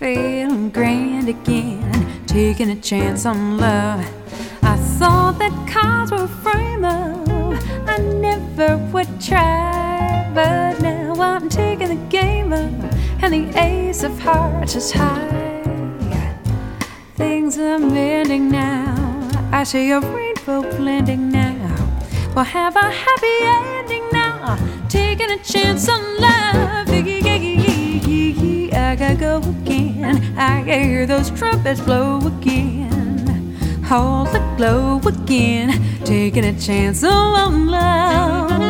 Feeling 0.00 0.70
grand 0.70 1.28
again, 1.28 2.24
taking 2.26 2.70
a 2.70 2.80
chance 2.80 3.24
on 3.24 3.56
love. 3.56 4.04
I 4.64 4.76
thought 4.98 5.38
that 5.38 5.52
cards 5.70 6.10
were 6.10 6.24
a 6.24 6.28
frame 6.42 6.84
up, 6.84 7.28
I 7.86 7.98
never 7.98 8.78
would 8.92 9.20
try. 9.20 10.28
But 10.34 10.80
now 10.80 11.14
I'm 11.20 11.48
taking 11.48 11.90
the 11.90 12.08
game 12.08 12.52
up, 12.52 12.92
and 13.22 13.32
the 13.32 13.60
ace 13.60 14.02
of 14.02 14.18
hearts 14.18 14.74
is 14.74 14.90
high. 14.90 16.34
Things 17.14 17.58
are 17.58 17.78
mending 17.78 18.50
now. 18.50 19.30
I 19.52 19.62
see 19.62 19.92
a 19.92 20.00
rainbow 20.46 20.76
blending 20.76 21.30
now. 21.30 21.54
We'll 22.34 22.44
have 22.44 22.76
a 22.76 22.90
happy 22.90 23.38
ending 23.42 24.08
now. 24.12 24.58
Taking 24.88 25.30
a 25.30 25.38
chance 25.38 25.88
on 25.88 26.20
love. 26.20 26.88
I 28.74 28.96
gotta 28.96 29.16
go 29.16 29.38
again. 29.38 30.36
I 30.36 30.62
can 30.64 30.84
hear 30.84 31.06
those 31.06 31.30
trumpets 31.30 31.80
blow 31.80 32.18
again. 32.18 33.56
All 33.90 34.24
the 34.26 34.40
glow 34.56 35.00
again. 35.06 35.80
Taking 36.04 36.44
a 36.44 36.58
chance 36.58 37.02
on 37.04 37.68
love. 37.68 38.61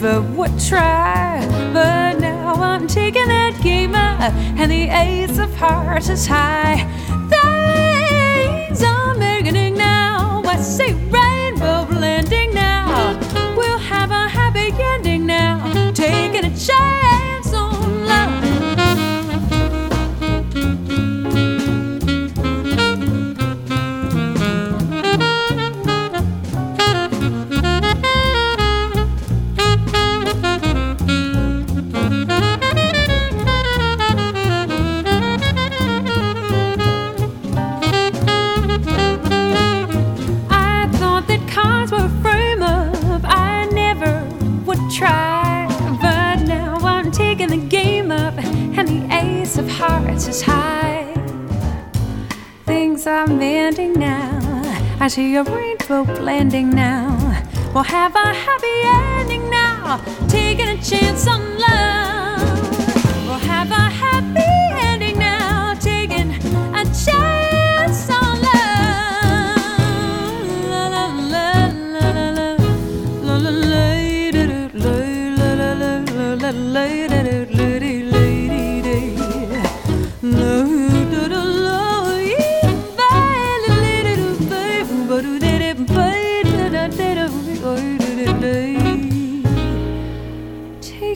Never 0.00 0.20
would 0.32 0.58
try. 0.60 1.46
But 1.72 2.18
now 2.20 2.54
I'm 2.54 2.86
taking 2.86 3.28
that 3.28 3.58
game 3.62 3.94
up. 3.94 4.32
And 4.58 4.70
the 4.70 4.88
ace 4.88 5.38
of 5.38 5.54
hearts 5.56 6.08
is 6.08 6.26
high. 6.26 6.84
Things 7.30 8.82
are 8.82 9.14
beginning 9.14 9.74
now. 9.74 10.42
I 10.44 10.56
see 10.56 10.92
rainbow 10.92 11.86
blending 11.86 12.54
now. 12.54 13.18
We'll 13.56 13.78
have 13.78 14.10
a 14.10 14.28
happy 14.28 14.72
ending 14.78 15.26
now. 15.26 15.92
Taking 15.92 16.44
a 16.44 16.56
chance 16.56 17.05
Things 53.06 53.18
are 53.18 53.26
mending 53.28 53.92
now. 53.92 54.40
I 54.98 55.06
see 55.06 55.36
a 55.36 55.44
rainbow 55.44 56.02
blending 56.02 56.70
now. 56.70 57.06
We'll 57.72 57.84
have 57.84 58.16
a 58.16 58.34
happy 58.34 58.78
ending 58.84 59.48
now. 59.48 59.98
Taking 60.26 60.66
a 60.66 60.82
chance 60.82 61.28
on 61.28 61.45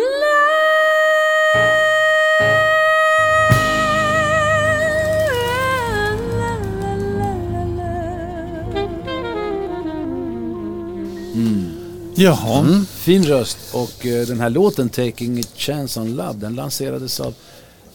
Jaha. 12.16 12.86
Fin 12.86 13.24
röst 13.24 13.58
och 13.74 14.06
eh, 14.06 14.28
den 14.28 14.40
här 14.40 14.50
låten 14.50 14.90
Taking 14.90 15.40
a 15.40 15.44
chance 15.56 16.00
on 16.00 16.16
love 16.16 16.34
den 16.34 16.56
lanserades 16.56 17.20
av 17.20 17.34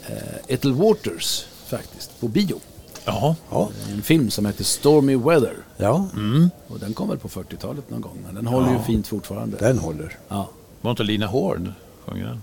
eh, 0.07 0.55
Ethel 0.55 0.73
Waters 0.73 1.45
faktiskt 1.67 2.21
på 2.21 2.29
bio. 2.29 2.61
Jaha. 3.09 3.35
Ja. 3.51 3.69
En 3.93 4.03
film 4.03 4.31
som 4.31 4.47
heter 4.47 4.65
Stormy 4.65 5.17
Weather. 5.17 5.55
Ja, 5.77 6.09
Och 6.69 6.79
den 6.79 6.95
kom 6.95 7.09
väl 7.09 7.19
på 7.19 7.29
40-talet 7.29 7.91
någon 7.91 8.01
gång. 8.01 8.19
Men 8.27 8.35
den 8.35 8.47
håller 8.47 8.73
ju 8.73 8.79
fint 8.87 9.07
fortfarande. 9.09 9.57
den 9.61 9.79
håller. 9.79 10.17
Ja. 10.29 10.49
Var 10.81 10.91
inte 10.91 11.03
Lina 11.03 11.27
Hård 11.27 11.73
sjunger 12.07 12.25
den? 12.27 12.41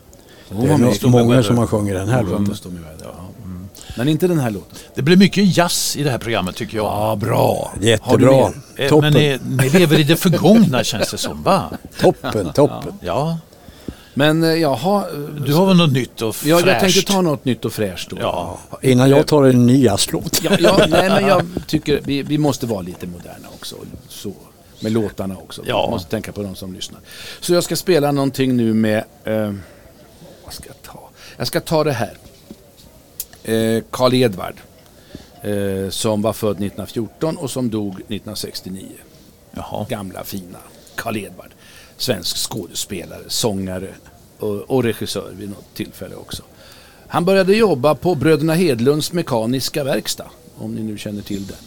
Hon 0.50 0.66
Det 0.68 0.74
är 0.74 0.78
nog 1.04 1.12
många 1.12 1.24
Weather. 1.28 1.44
som 1.44 1.58
har 1.58 1.68
sjungit 1.68 1.94
den 1.96 2.08
här 2.10 2.22
sjöng 2.24 2.30
låten. 2.32 2.46
på 2.46 2.56
Stormy 2.56 2.80
Weather. 2.80 3.06
Ja. 3.06 3.26
Mm. 3.44 3.68
Men 3.98 4.08
inte 4.08 4.28
den 4.28 4.40
här 4.40 4.52
låten. 4.52 4.78
Det 4.96 5.02
blir 5.02 5.18
mycket 5.18 5.58
jazz 5.58 5.96
i 5.98 6.04
det 6.04 6.12
här 6.12 6.18
programmet 6.18 6.56
tycker 6.56 6.78
jag. 6.78 6.86
Ja, 6.86 7.16
bra. 7.16 7.72
Har 7.74 7.80
du 7.80 7.88
Jättebra. 7.88 8.52
Eh, 8.78 8.90
Toppen, 8.90 9.14
Men 9.14 9.14
ni, 9.14 9.40
ni 9.64 9.70
lever 9.70 10.00
i 10.00 10.04
det 10.04 10.16
förgångna 10.16 10.84
känns 10.84 11.12
det 11.12 11.18
som, 11.18 11.44
va? 11.44 11.70
toppen, 12.02 12.54
toppen. 12.54 12.94
Ja, 13.02 13.38
Men 14.18 14.44
eh, 14.44 14.50
jaha, 14.50 15.06
eh, 15.10 15.18
du 15.20 15.54
har 15.54 15.66
väl 15.66 15.78
något 15.78 15.92
nytt 15.92 16.22
och 16.22 16.28
ja, 16.28 16.58
fräscht? 16.58 16.68
jag 16.68 16.80
tänkte 16.80 17.02
ta 17.02 17.22
något 17.22 17.46
nytt 17.46 17.66
och 17.66 17.74
fräscht 17.74 18.10
då. 18.10 18.18
Ja, 18.20 18.60
Innan 18.82 19.10
jag 19.10 19.28
tar 19.28 19.44
en 19.44 19.66
ny 19.66 19.84
jazzlåt. 19.84 20.42
Ja, 20.44 20.52
ja, 20.60 20.86
nej, 20.90 21.10
men 21.10 21.28
jag 21.28 21.44
tycker 21.68 22.02
vi, 22.04 22.24
vi 22.24 22.38
måste 22.38 22.66
vara 22.66 22.82
lite 22.82 23.08
moderna 23.08 23.48
också. 23.54 23.76
Så, 24.10 24.34
med 24.80 24.92
låtarna 24.92 25.38
också. 25.38 25.62
Ja. 25.66 25.86
Vi 25.86 25.92
måste 25.92 26.10
tänka 26.10 26.32
på 26.32 26.44
de 26.44 26.56
som 26.56 26.74
lyssnar. 26.74 27.00
Så 27.40 27.54
jag 27.54 27.64
ska 27.64 27.76
spela 27.76 28.12
någonting 28.12 28.58
nu 28.58 28.74
med... 28.74 29.04
Eh, 29.24 29.54
vad 30.46 30.54
ska 30.54 30.68
jag 30.68 30.82
ta? 30.82 31.10
Jag 31.38 31.48
ska 31.48 31.60
ta 31.60 31.84
det 31.84 31.94
här. 31.94 32.18
Eh, 33.44 33.84
Karl 33.92 34.14
Edvard. 34.14 34.56
Eh, 35.42 35.90
som 35.90 36.22
var 36.22 36.34
född 36.34 36.52
1914 36.52 37.38
och 37.38 37.52
som 37.52 37.70
dog 37.70 37.94
1969. 37.94 38.88
jaha. 39.52 39.86
Gamla 39.90 40.24
fina 40.24 40.58
Karl 40.96 41.18
Edvard. 41.18 41.52
Svensk 41.98 42.38
skådespelare, 42.38 43.24
sångare 43.28 43.88
och, 44.40 44.56
och 44.56 44.84
regissör 44.84 45.32
vid 45.38 45.50
något 45.50 45.74
tillfälle 45.74 46.16
också. 46.16 46.44
Han 47.08 47.26
började 47.26 47.56
jobba 47.56 47.96
på 47.96 48.16
Bröderna 48.16 48.54
Hedlunds 48.54 49.14
mekaniska 49.14 49.84
verkstad. 49.84 50.30
Om 50.58 50.76
ni 50.76 50.84
nu 50.84 50.98
känner 50.98 51.22
till 51.22 51.48
den. 51.48 51.58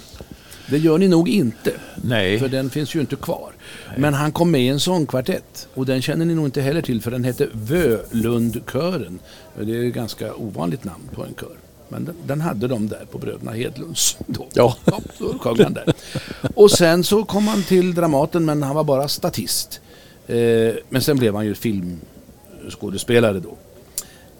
Det 0.70 0.78
gör 0.78 0.98
ni 0.98 1.08
nog 1.08 1.28
inte. 1.28 1.72
Nej. 1.96 2.38
För 2.38 2.48
den 2.48 2.70
finns 2.70 2.94
ju 2.94 3.00
inte 3.00 3.16
kvar. 3.16 3.52
Men 3.96 4.14
han 4.14 4.32
kom 4.32 4.50
med 4.50 4.60
i 4.60 4.68
en 4.68 4.80
sångkvartett. 4.80 5.68
Och 5.74 5.86
den 5.86 6.02
känner 6.02 6.24
ni 6.24 6.34
nog 6.34 6.44
inte 6.46 6.60
heller 6.60 6.82
till 6.82 7.02
för 7.02 7.10
den 7.10 7.24
hette 7.24 7.48
Völundkören. 7.52 9.18
Det 9.60 9.76
är 9.76 9.88
ett 9.88 9.94
ganska 9.94 10.34
ovanligt 10.34 10.84
namn 10.84 11.08
på 11.14 11.24
en 11.24 11.34
kör. 11.40 11.56
Men 11.88 12.04
den, 12.04 12.16
den 12.26 12.40
hade 12.40 12.68
de 12.68 12.88
där 12.88 13.06
på 13.10 13.18
Bröderna 13.18 13.52
Hedlunds. 13.52 14.16
Då. 14.26 14.46
Ja. 14.54 14.76
då 15.18 15.38
sjöng 15.38 15.62
han 15.62 15.72
där. 15.72 15.94
Och 16.54 16.70
sen 16.70 17.04
så 17.04 17.24
kom 17.24 17.48
han 17.48 17.62
till 17.62 17.94
Dramaten 17.94 18.44
men 18.44 18.62
han 18.62 18.76
var 18.76 18.84
bara 18.84 19.08
statist. 19.08 19.80
Eh, 20.28 20.74
men 20.88 21.02
sen 21.02 21.16
blev 21.16 21.34
han 21.34 21.46
ju 21.46 21.54
filmskådespelare 21.54 23.40
då. 23.40 23.56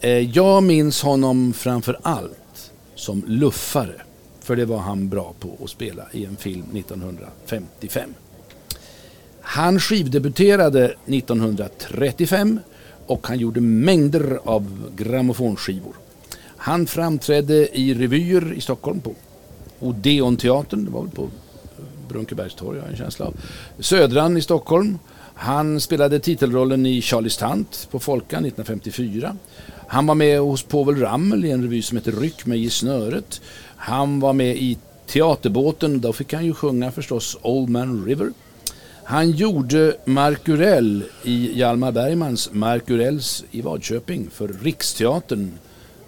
Eh, 0.01 0.11
jag 0.11 0.63
minns 0.63 1.03
honom 1.03 1.53
framför 1.53 1.99
allt 2.03 2.71
som 2.95 3.23
luffare. 3.27 4.03
För 4.41 4.57
det 4.57 4.65
var 4.65 4.79
han 4.79 5.09
bra 5.09 5.35
på 5.41 5.59
att 5.65 5.71
spela 5.71 6.03
i 6.13 6.25
en 6.25 6.37
film 6.37 6.65
1955. 6.77 8.15
Han 9.41 9.81
skivdebuterade 9.81 10.95
1935 11.07 12.61
och 13.07 13.27
han 13.27 13.39
gjorde 13.39 13.61
mängder 13.61 14.39
av 14.45 14.93
grammofonskivor. 14.97 15.95
Han 16.57 16.87
framträdde 16.87 17.79
i 17.79 17.95
revyer 17.95 18.53
i 18.53 18.61
Stockholm 18.61 19.01
på 19.01 19.15
Odeonteatern, 19.81 20.85
det 20.85 20.91
var 20.91 21.03
väl 21.03 21.11
på 21.11 21.29
Brunkebergstorg 22.09 22.79
har 22.79 22.85
jag 22.85 22.93
en 22.93 22.99
känsla 22.99 23.27
av. 23.27 23.35
Södran 23.79 24.37
i 24.37 24.43
Stockholm. 24.43 24.99
Han 25.41 25.81
spelade 25.81 26.19
titelrollen 26.19 26.87
i 26.87 27.03
Charlie 27.03 27.31
tant 27.31 27.89
på 27.91 27.99
Folkan 27.99 28.45
1954. 28.45 29.37
Han 29.89 30.07
var 30.07 30.15
med 30.15 30.41
hos 30.41 30.63
Povel 30.63 30.97
Ramel 30.97 31.45
i 31.45 31.51
en 31.51 31.63
revy 31.63 31.83
som 31.83 31.97
heter 31.97 32.13
Ryck 32.13 32.47
mig 32.47 32.65
i 32.65 32.71
snöret. 32.71 33.41
Han 33.77 34.21
var 34.21 34.33
med 34.33 34.57
i 34.57 34.79
Teaterbåten, 35.07 36.01
då 36.01 36.13
fick 36.13 36.33
han 36.33 36.45
ju 36.45 36.55
sjunga 36.55 36.91
förstås 36.91 37.39
Old 37.43 37.69
Man 37.69 38.05
River. 38.05 38.33
Han 39.05 39.31
gjorde 39.31 39.97
Markurell 40.05 41.05
i 41.23 41.59
Hjalmar 41.59 41.93
Bergmans 41.93 42.51
Markurells 42.53 43.45
i 43.51 43.61
Vadköping 43.61 44.31
för 44.31 44.49
Riksteatern 44.63 45.53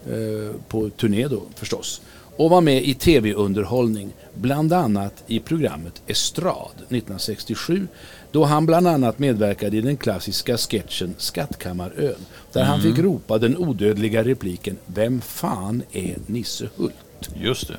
eh, 0.07 0.57
på 0.69 0.91
turné 0.91 1.29
då 1.29 1.43
förstås. 1.55 2.01
Och 2.37 2.51
var 2.51 2.61
med 2.61 2.83
i 2.85 2.95
tv-underhållning, 2.95 4.13
bland 4.35 4.73
annat 4.73 5.25
i 5.27 5.41
programmet 5.41 6.03
Estrad 6.07 6.75
1967 6.75 7.89
då 8.33 8.45
han 8.45 8.67
bland 8.67 8.87
annat 8.87 9.19
medverkade 9.19 9.77
i 9.77 9.81
den 9.81 9.97
klassiska 9.97 10.57
sketchen 10.57 11.15
Skattkammarön 11.19 12.15
där 12.53 12.65
han 12.65 12.83
fick 12.83 12.99
ropa 12.99 13.39
den 13.39 13.57
odödliga 13.57 14.25
repliken 14.25 14.77
Vem 14.87 15.21
fan 15.21 15.83
är 15.93 16.17
Nisse 16.27 16.69
Hult? 16.77 17.31
Just 17.35 17.69
det. 17.69 17.77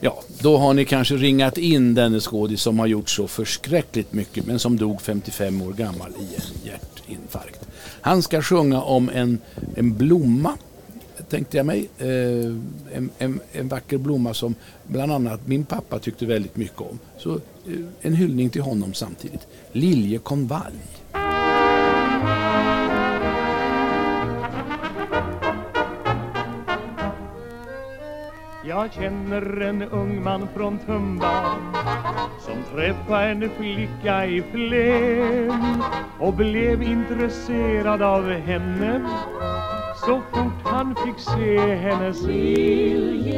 Ja, 0.00 0.22
då 0.38 0.56
har 0.56 0.74
ni 0.74 0.84
kanske 0.84 1.16
ringat 1.16 1.58
in 1.58 1.94
denne 1.94 2.20
skådis 2.20 2.62
som 2.62 2.78
har 2.78 2.86
gjort 2.86 3.08
så 3.08 3.28
förskräckligt 3.28 4.12
mycket 4.12 4.46
men 4.46 4.58
som 4.58 4.76
dog 4.76 5.02
55 5.02 5.62
år 5.62 5.72
gammal 5.72 6.10
i 6.10 6.34
en 6.34 6.64
hjärtinfarkt. 6.64 7.60
Han 8.00 8.22
ska 8.22 8.42
sjunga 8.42 8.82
om 8.82 9.10
en, 9.14 9.38
en 9.76 9.96
blomma, 9.96 10.52
tänkte 11.28 11.56
jag 11.56 11.66
mig. 11.66 11.88
Eh, 11.98 12.06
en, 12.96 13.10
en, 13.18 13.40
en 13.52 13.68
vacker 13.68 13.98
blomma 13.98 14.34
som 14.34 14.54
bland 14.86 15.12
annat 15.12 15.46
min 15.46 15.64
pappa 15.64 15.98
tyckte 15.98 16.26
väldigt 16.26 16.56
mycket 16.56 16.80
om. 16.80 16.98
Så 17.18 17.34
eh, 17.34 17.40
en 18.00 18.14
hyllning 18.14 18.50
till 18.50 18.62
honom 18.62 18.94
samtidigt. 18.94 19.46
Liljekonvalj. 19.72 21.04
Jag 28.66 28.92
känner 28.92 29.60
en 29.60 29.82
ung 29.82 30.22
man 30.22 30.48
från 30.54 30.78
Tumba 30.78 31.58
som 32.40 32.54
träffade 32.74 33.24
en 33.24 33.50
flicka 33.58 34.26
i 34.26 34.42
Flen 34.52 35.82
och 36.20 36.34
blev 36.34 36.82
intresserad 36.82 38.02
av 38.02 38.30
henne 38.30 39.06
så 40.06 40.22
fort 40.32 40.53
han 40.74 40.94
fick 40.94 41.18
se 41.18 41.74
hennes 41.74 42.22
Liljekonvalj, 42.22 43.30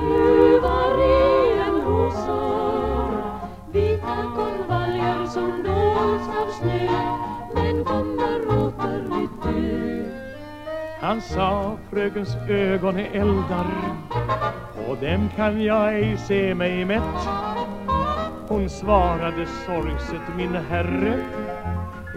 du 0.00 0.60
var 0.60 1.02
i 1.02 1.58
en 1.58 1.80
rosor 1.84 3.10
Vita 3.72 4.16
konvaljer 4.34 5.26
som 5.26 5.62
dolts 5.62 6.28
av 6.40 6.48
snö 6.58 6.88
Men 7.54 7.84
kommer 7.84 8.40
åter 8.58 9.04
i 9.22 9.28
dö 9.44 10.04
Han 11.00 11.20
sa 11.20 11.76
frökens 11.90 12.36
ögon 12.48 12.96
är 12.96 13.10
eldar 13.20 13.66
På 14.74 14.94
dem 14.94 15.28
kan 15.36 15.62
jag 15.62 15.94
ej 15.94 16.18
se 16.18 16.54
mig 16.54 16.84
mätt. 16.84 17.28
Hon 18.48 18.70
svarade 18.70 19.46
sorgset 19.46 20.36
min 20.36 20.54
herre 20.54 21.24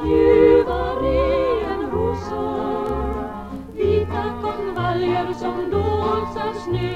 Ljuvare 0.06 1.18
än 1.66 1.92
rosor 1.92 3.30
Vita 3.76 4.24
konvaljer 4.42 5.34
som 5.34 5.72
dolts 5.72 6.38
av 6.38 6.54
snö 6.54 6.96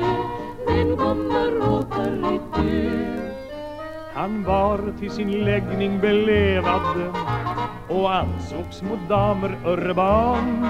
Men 0.68 0.98
kommer 0.98 1.60
åter 1.70 2.12
retur 2.12 3.29
han 4.20 4.44
var 4.44 4.94
till 5.00 5.12
sin 5.12 5.32
läggning 5.32 6.00
belevad 6.00 7.14
och 7.88 8.16
ansågs 8.16 8.82
mot 8.82 9.10
damer 9.10 9.58
urban. 9.66 10.68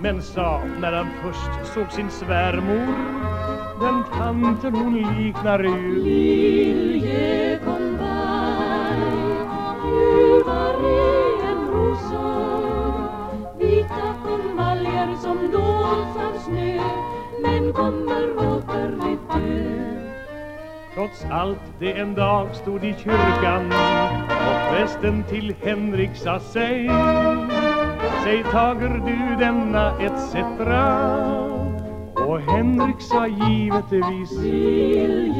Men 0.00 0.22
sa 0.22 0.62
när 0.80 0.92
han 0.92 1.06
först 1.22 1.74
såg 1.74 1.92
sin 1.92 2.10
svärmor 2.10 2.86
den 3.80 4.04
tanten 4.18 4.74
hon 4.74 4.94
liknar 4.94 5.64
ju 5.64 6.87
Trots 20.98 21.24
allt 21.30 21.58
det 21.78 21.92
en 21.92 22.14
dag 22.14 22.54
stod 22.54 22.84
i 22.84 22.94
kyrkan 22.98 23.66
och 24.28 24.70
prästen 24.70 25.24
till 25.28 25.54
Henrik 25.62 26.16
sa 26.16 26.40
sig 26.40 26.90
Säg 28.24 28.44
tager 28.52 28.88
du 29.06 29.36
denna 29.38 29.98
etc 30.00 30.34
och 32.26 32.40
Henrik 32.40 33.00
sa 33.00 33.26
givetvis. 33.26 34.32
En 34.92 35.34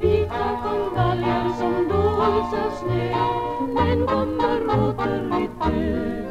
Vita 0.00 0.60
konvaljer 0.62 1.48
som 1.58 1.88
dols 1.88 2.52
av 2.52 2.70
snö 2.80 3.14
Men 3.74 4.06
kommer 4.06 4.88
åter 4.88 5.42
i 5.42 5.48
dö 5.70 6.25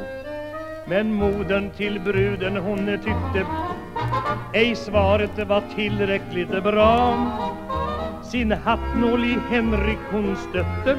men 0.87 1.13
modern 1.13 1.69
till 1.69 1.99
bruden 1.99 2.57
hon 2.57 2.85
tyckte 2.85 3.45
ej 4.53 4.75
svaret 4.75 5.47
var 5.47 5.63
tillräckligt 5.75 6.63
bra. 6.63 7.17
Sin 8.23 8.51
hattnål 8.51 9.23
i 9.23 9.37
Henrik 9.49 9.99
hon 10.11 10.35
stötte 10.35 10.97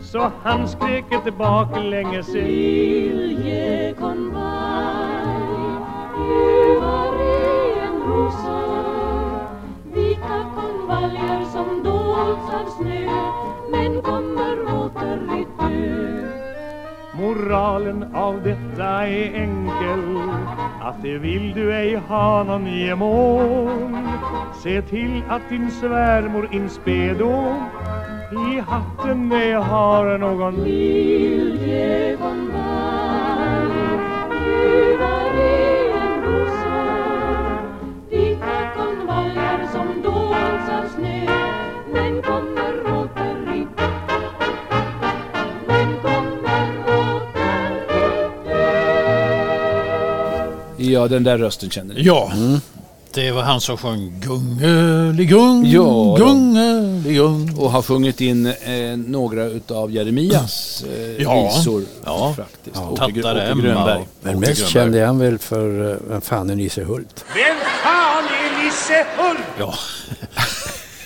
så 0.00 0.30
han 0.42 0.68
skrek 0.68 1.04
ett 1.12 1.38
baklänges. 1.38 2.34
Lilje 2.34 3.94
konvaj, 3.94 5.36
ljuvar 6.18 7.14
i 7.22 7.78
en 7.78 8.02
rosa. 8.02 8.62
Vita 9.94 10.46
konvaljer 10.54 11.44
som 11.52 11.82
dolts 11.84 12.54
av 12.54 12.82
snö 12.82 13.08
men 13.70 14.02
kommer 14.02 14.62
åter 14.62 15.18
i 15.40 15.46
dö 15.58 16.33
Moralen 17.18 18.04
av 18.14 18.42
detta 18.42 19.06
är 19.06 19.34
enkel. 19.34 20.18
Att 20.80 21.02
det 21.02 21.18
vill 21.18 21.52
du 21.54 21.74
ej 21.74 21.94
ha 22.08 22.42
någon 22.42 22.66
gemån 22.66 24.08
Se 24.62 24.82
till 24.82 25.22
att 25.28 25.48
din 25.48 25.70
svärmor 25.70 26.48
in 26.52 26.68
spedo 26.68 27.54
I 28.32 28.60
hatten 28.60 29.32
ej 29.32 29.52
har 29.52 30.18
någon. 30.18 30.54
Lilje 30.54 32.16
Ja, 50.94 51.08
den 51.08 51.24
där 51.24 51.38
rösten 51.38 51.70
känner 51.70 51.94
ni. 51.94 52.02
Ja, 52.02 52.32
det 53.14 53.30
var 53.32 53.42
han 53.42 53.60
som 53.60 53.76
sjöng 53.76 54.20
Gungeligung, 54.20 55.66
Ja. 55.66 56.16
Gungeligung. 56.18 57.54
Och 57.58 57.70
har 57.70 57.82
sjungit 57.82 58.20
in 58.20 58.46
eh, 58.46 58.96
några 58.96 59.44
utav 59.44 59.90
Jeremias 59.90 60.84
eh, 60.96 61.22
Ja. 61.22 61.44
visor. 61.56 61.82
Ja. 62.04 62.34
Faktiskt. 62.36 62.76
Ja. 62.76 62.90
Åke, 62.90 63.00
Tattare 63.22 63.38
Åke 63.42 63.50
Emma 63.50 63.62
Grönberg. 63.62 63.98
och- 64.00 64.06
Men 64.22 64.40
mest 64.40 64.68
kände 64.68 64.98
jag 64.98 65.06
han 65.06 65.18
väl 65.18 65.38
för 65.38 65.90
eh, 65.92 65.96
Vem 66.08 66.20
fan 66.20 66.50
är 66.50 66.54
Nisse 66.56 66.84
Hult? 66.84 67.24
Vem 67.34 67.56
fan 67.84 68.24
är 68.24 68.64
Nisse 68.64 69.06
Hult? 69.18 69.40
Ja. 69.58 69.74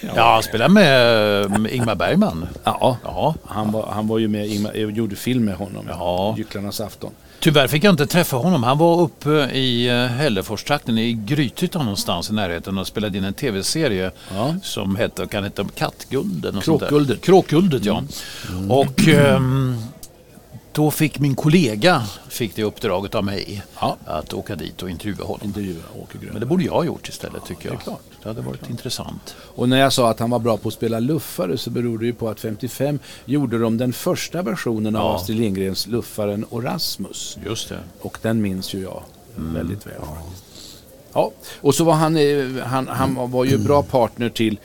ja, 0.17 0.33
han 0.35 0.43
spelade 0.43 0.75
med 0.75 1.45
eh, 1.67 1.77
Ingmar 1.77 1.95
Bergman. 1.95 2.49
Ja, 2.65 2.97
Ja. 3.05 3.35
han 3.45 3.73
var, 3.73 3.87
han 3.93 4.09
var 4.09 4.19
ju 4.19 4.29
med, 4.29 4.47
Ingmar, 4.47 4.73
jag 4.75 4.91
gjorde 4.91 5.17
film 5.17 5.45
med 5.45 5.55
honom. 5.55 5.87
Ja. 5.89 6.35
Gycklarnas 6.39 6.81
afton. 6.81 7.11
Tyvärr 7.41 7.69
fick 7.69 7.85
jag 7.85 7.93
inte 7.93 8.07
träffa 8.07 8.37
honom. 8.37 8.63
Han 8.63 8.79
var 8.79 9.01
uppe 9.01 9.31
i 9.53 9.89
eh, 9.89 9.95
Hälleforstrakten 10.07 10.99
i 10.99 11.13
Grythyttan 11.13 11.83
någonstans 11.83 12.31
i 12.31 12.33
närheten 12.33 12.79
och 12.79 12.87
spelade 12.87 13.19
in 13.19 13.25
en 13.25 13.35
tv-serie 13.35 14.11
Ja. 14.35 14.55
som 14.63 14.97
hette, 14.97 15.27
kan 15.27 15.45
heta 15.45 15.65
Kattgulden. 15.75 16.57
och 16.57 16.63
Kråkguldet. 16.63 17.21
Kråkguldet, 17.25 17.85
ja. 17.85 18.03
Och 18.69 19.09
ehm, 19.09 19.77
då 20.73 20.91
fick 20.91 21.19
min 21.19 21.35
kollega 21.35 22.03
fick 22.29 22.57
det 22.57 22.63
uppdraget 22.65 23.15
av 23.15 23.25
mig 23.25 23.63
Ja. 23.81 23.97
att 24.05 24.33
åka 24.35 24.57
dit 24.57 24.83
och 24.83 24.91
intervjua 24.91 25.25
honom. 25.25 25.41
Intervjua 25.45 25.83
Åke 25.97 26.13
Grönberg. 26.13 26.33
Men 26.33 26.41
det 26.41 26.47
borde 26.47 26.65
jag 26.65 26.73
ha 26.73 26.85
gjort 26.85 27.09
istället 27.09 27.45
tycker 27.45 27.69
jag. 27.69 27.77
det 27.79 27.81
är 27.81 27.85
klart. 27.85 28.01
Det 28.23 28.29
hade 28.29 28.41
varit 28.41 28.71
intressant. 28.71 29.37
Och 29.55 29.69
när 29.69 29.79
jag 29.81 29.93
sa 29.93 30.11
att 30.11 30.21
han 30.21 30.31
var 30.31 30.39
bra 30.39 30.57
på 30.57 30.69
att 30.69 30.75
spela 30.75 31.01
luffare 31.01 31.59
så 31.59 31.71
beror 31.71 31.99
det 31.99 32.07
ju 32.07 32.13
på 32.13 32.29
att 32.29 32.41
55 32.41 32.99
gjorde 33.25 33.59
de 33.59 33.79
den 33.79 33.93
första 33.93 34.43
versionen 34.43 34.97
av 34.97 35.03
Ja. 35.03 35.17
Astrid 35.17 35.39
Lindgrens 35.39 35.87
Luffaren 35.87 36.45
och 36.45 36.63
Rasmus. 36.65 37.39
Just 37.47 37.69
det. 37.69 37.79
Och 38.01 38.19
den 38.23 38.43
minns 38.43 38.75
ju 38.75 38.83
jag 38.83 39.03
väldigt 39.37 39.87
väl. 39.87 39.95
Ja, 41.13 41.33
och 41.61 41.75
så 41.75 41.85
var 41.85 41.93
han, 41.95 42.17
eh, 42.17 42.65
han, 42.65 42.89
han 42.89 43.31
var 43.31 43.45
ju 43.45 43.59
bra 43.59 43.83
partner 43.83 44.29
till, 44.29 44.59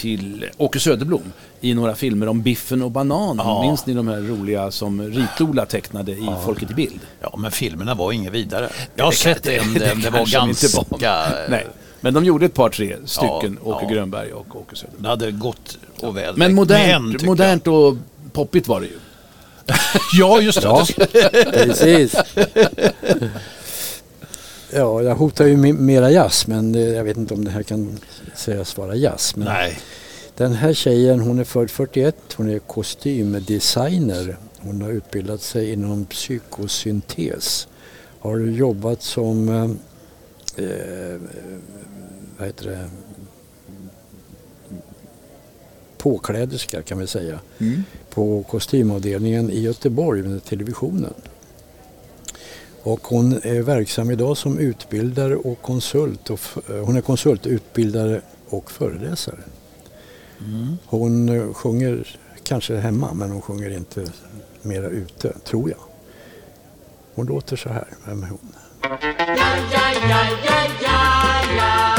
till 0.00 0.46
Åke 0.56 0.80
Söderblom 0.80 1.32
i 1.60 1.74
några 1.74 1.94
filmer 1.94 2.28
om 2.28 2.42
Biffen 2.42 2.82
och 2.82 2.90
Bananen. 2.90 3.46
Ja. 3.46 3.62
Minns 3.62 3.86
ni 3.86 3.94
de 3.94 4.08
här 4.08 4.20
roliga 4.20 4.70
som 4.70 5.02
Rit-Ola 5.02 5.66
tecknade 5.66 6.12
i 6.12 6.28
Folket 6.44 6.70
i 6.70 6.74
bild? 6.74 7.00
Ja, 7.20 7.34
men 7.38 7.50
filmerna 7.50 7.94
var 7.94 8.12
inget 8.12 8.32
vidare. 8.32 8.68
Jag 8.94 9.04
har 9.04 9.12
sett 9.12 9.46
en, 9.46 9.74
det 9.74 9.78
den, 9.78 10.00
det 10.00 10.10
var 10.10 10.32
ganska... 10.32 10.68
var. 10.68 10.98
Nej, 11.48 11.66
men 12.00 12.14
de 12.14 12.24
de 12.24 12.46
ett 12.46 12.54
par, 12.54 12.68
tre 12.70 12.96
stycken, 13.04 13.58
Ja, 13.64 13.70
Åke 13.74 13.84
ja. 13.84 13.90
Grönberg 13.90 14.32
och 14.32 14.56
Åke 14.56 14.76
Söderblom. 14.76 15.02
Det 15.02 15.08
hade 15.08 15.30
gått 15.30 15.78
och 16.00 16.16
väl 16.16 16.36
Men 16.36 16.54
modernt, 16.54 17.12
tycker 17.12 17.26
modernt 17.26 17.66
och 17.66 17.96
poppigt 18.32 18.68
var 18.68 18.80
det 18.80 18.86
ju. 18.86 18.98
Ja, 20.18 20.40
just 20.40 20.60
det. 20.62 20.66
Ja, 20.68 20.86
precis. 21.52 22.14
Ja, 24.72 25.02
jag 25.02 25.14
hotar 25.14 25.44
ju 25.44 25.56
me- 25.56 25.72
mera 25.80 26.10
jazz 26.10 26.46
men 26.46 26.72
det, 26.72 26.80
jag 26.80 27.04
vet 27.04 27.16
inte 27.16 27.34
om 27.34 27.44
det 27.44 27.50
här 27.50 27.62
kan 27.62 27.98
sägas 28.36 28.76
vara 28.76 28.94
jazz. 28.94 29.36
Men 29.36 29.48
Nej. 29.48 29.78
Den 30.36 30.52
här 30.52 30.72
tjejen 30.72 31.20
hon 31.20 31.38
är 31.38 31.44
född 31.44 31.70
41, 31.70 32.16
hon 32.36 32.50
är 32.50 32.58
kostymdesigner. 32.58 34.36
Hon 34.58 34.82
har 34.82 34.90
utbildat 34.90 35.42
sig 35.42 35.72
inom 35.72 36.04
psykosyntes. 36.04 37.68
Har 38.18 38.38
jobbat 38.38 39.02
som 39.02 39.48
eh, 39.48 40.64
eh, 40.64 41.20
vad 42.38 42.46
heter 42.46 42.70
det? 42.70 42.90
påkläderska 46.04 46.82
kan 46.82 46.98
vi 46.98 47.06
säga. 47.06 47.40
På 48.10 48.42
kostymavdelningen 48.42 49.50
i 49.50 49.60
Göteborg 49.60 50.22
med 50.22 50.44
televisionen. 50.44 51.14
Och 52.84 53.00
hon 53.06 53.32
är 53.32 53.62
verksam 53.62 54.10
idag 54.10 54.36
som 54.36 54.58
utbildare 54.58 55.36
och 55.36 55.62
konsult. 55.62 56.30
Och 56.30 56.40
eh, 56.70 56.84
hon 56.84 56.96
är 56.96 57.00
konsult, 57.00 57.46
utbildare 57.46 58.20
och 58.48 58.70
föreläsare. 58.70 59.38
Hon 60.86 61.28
eh, 61.28 61.52
sjunger 61.52 62.16
kanske 62.42 62.76
hemma 62.76 63.14
men 63.14 63.30
hon 63.30 63.42
sjunger 63.42 63.70
inte 63.70 64.06
mera 64.62 64.88
ute, 64.88 65.32
tror 65.44 65.70
jag. 65.70 65.78
Hon 67.14 67.26
låter 67.26 67.56
så 67.56 67.68
här. 67.68 67.86
Vem 68.06 68.22
är 68.22 68.28
hon? 68.28 68.54
Janne 70.82 71.93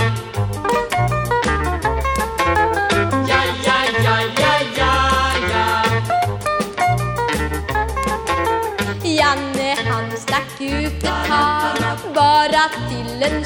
till 13.26 13.36
en 13.36 13.43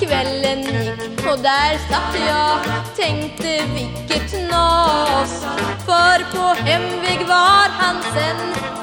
Kvällen 0.00 0.62
gick 0.62 1.26
och 1.26 1.38
där 1.38 1.78
satt 1.90 2.16
jag 2.28 2.58
tänkte 2.96 3.64
vilket 3.74 4.30
knas 4.30 5.46
För 5.86 6.36
på 6.36 6.60
hemväg 6.62 7.26
var 7.28 7.68
han 7.68 8.02
sen 8.02 8.36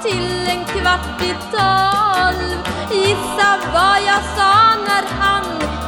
till 0.04 0.48
en 0.48 0.66
kvart 0.66 1.22
i 1.22 1.34
tolv. 1.52 2.60
Gissa 2.92 3.60
vad 3.74 3.98
jag 4.08 4.24
sa 4.38 4.76
när 4.88 5.04
han 5.20 5.46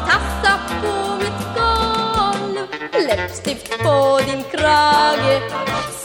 Tassa 0.08 0.60
på 0.82 1.16
mitt 1.16 1.56
golv. 1.56 2.68
Läppstift 3.08 3.78
på 3.84 4.20
din 4.26 4.44
krage 4.44 5.42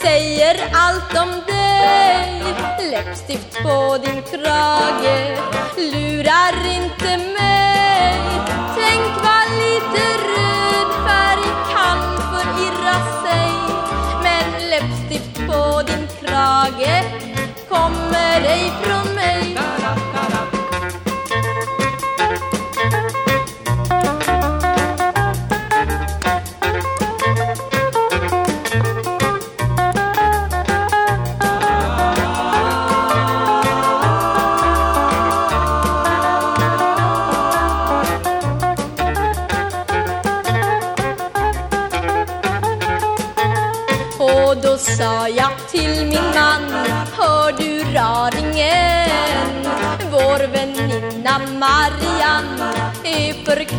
säger 0.01 0.55
allt 0.73 1.17
om 1.17 1.41
dig. 1.47 2.43
Läppstift 2.91 3.63
på 3.63 3.97
din 3.97 4.21
krage 4.21 5.37
lurar 5.77 6.53
inte 6.65 7.17
mig 7.17 7.36
på 15.57 15.81
din 15.87 16.07
krage. 16.19 17.03
Kommer 17.69 18.41
ej 18.41 18.71
från 18.81 19.16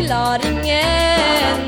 förklaringen 0.09 1.59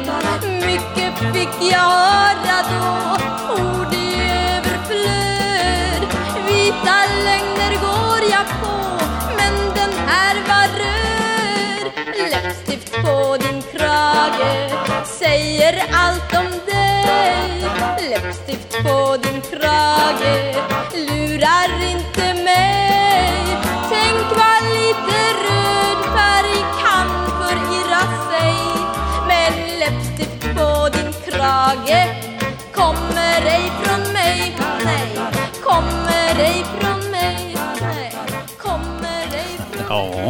Mycket 0.67 1.19
fick 1.35 1.73
jag 1.73 1.79
höra 1.79 2.63
då. 2.71 3.17
Ord 3.53 3.95
i 3.95 4.15
överflöd. 4.57 6.03
Vita 6.47 6.97
lögner 7.25 7.73
går 7.81 8.31
jag 8.31 8.47
på 8.63 9.05
Men 9.37 9.55
den 9.75 9.93
här 10.07 10.37
var 10.49 10.69
röd. 10.79 11.93
Läppstift 12.31 12.93
på 12.93 13.37
din 13.37 13.63
krage 13.63 14.71
Säger 15.05 15.85
allt 15.93 16.33
om 16.33 16.53
dig. 16.67 17.65
Läppstift 18.11 18.83
på 18.83 19.17
din 19.17 19.41
krage 19.41 20.70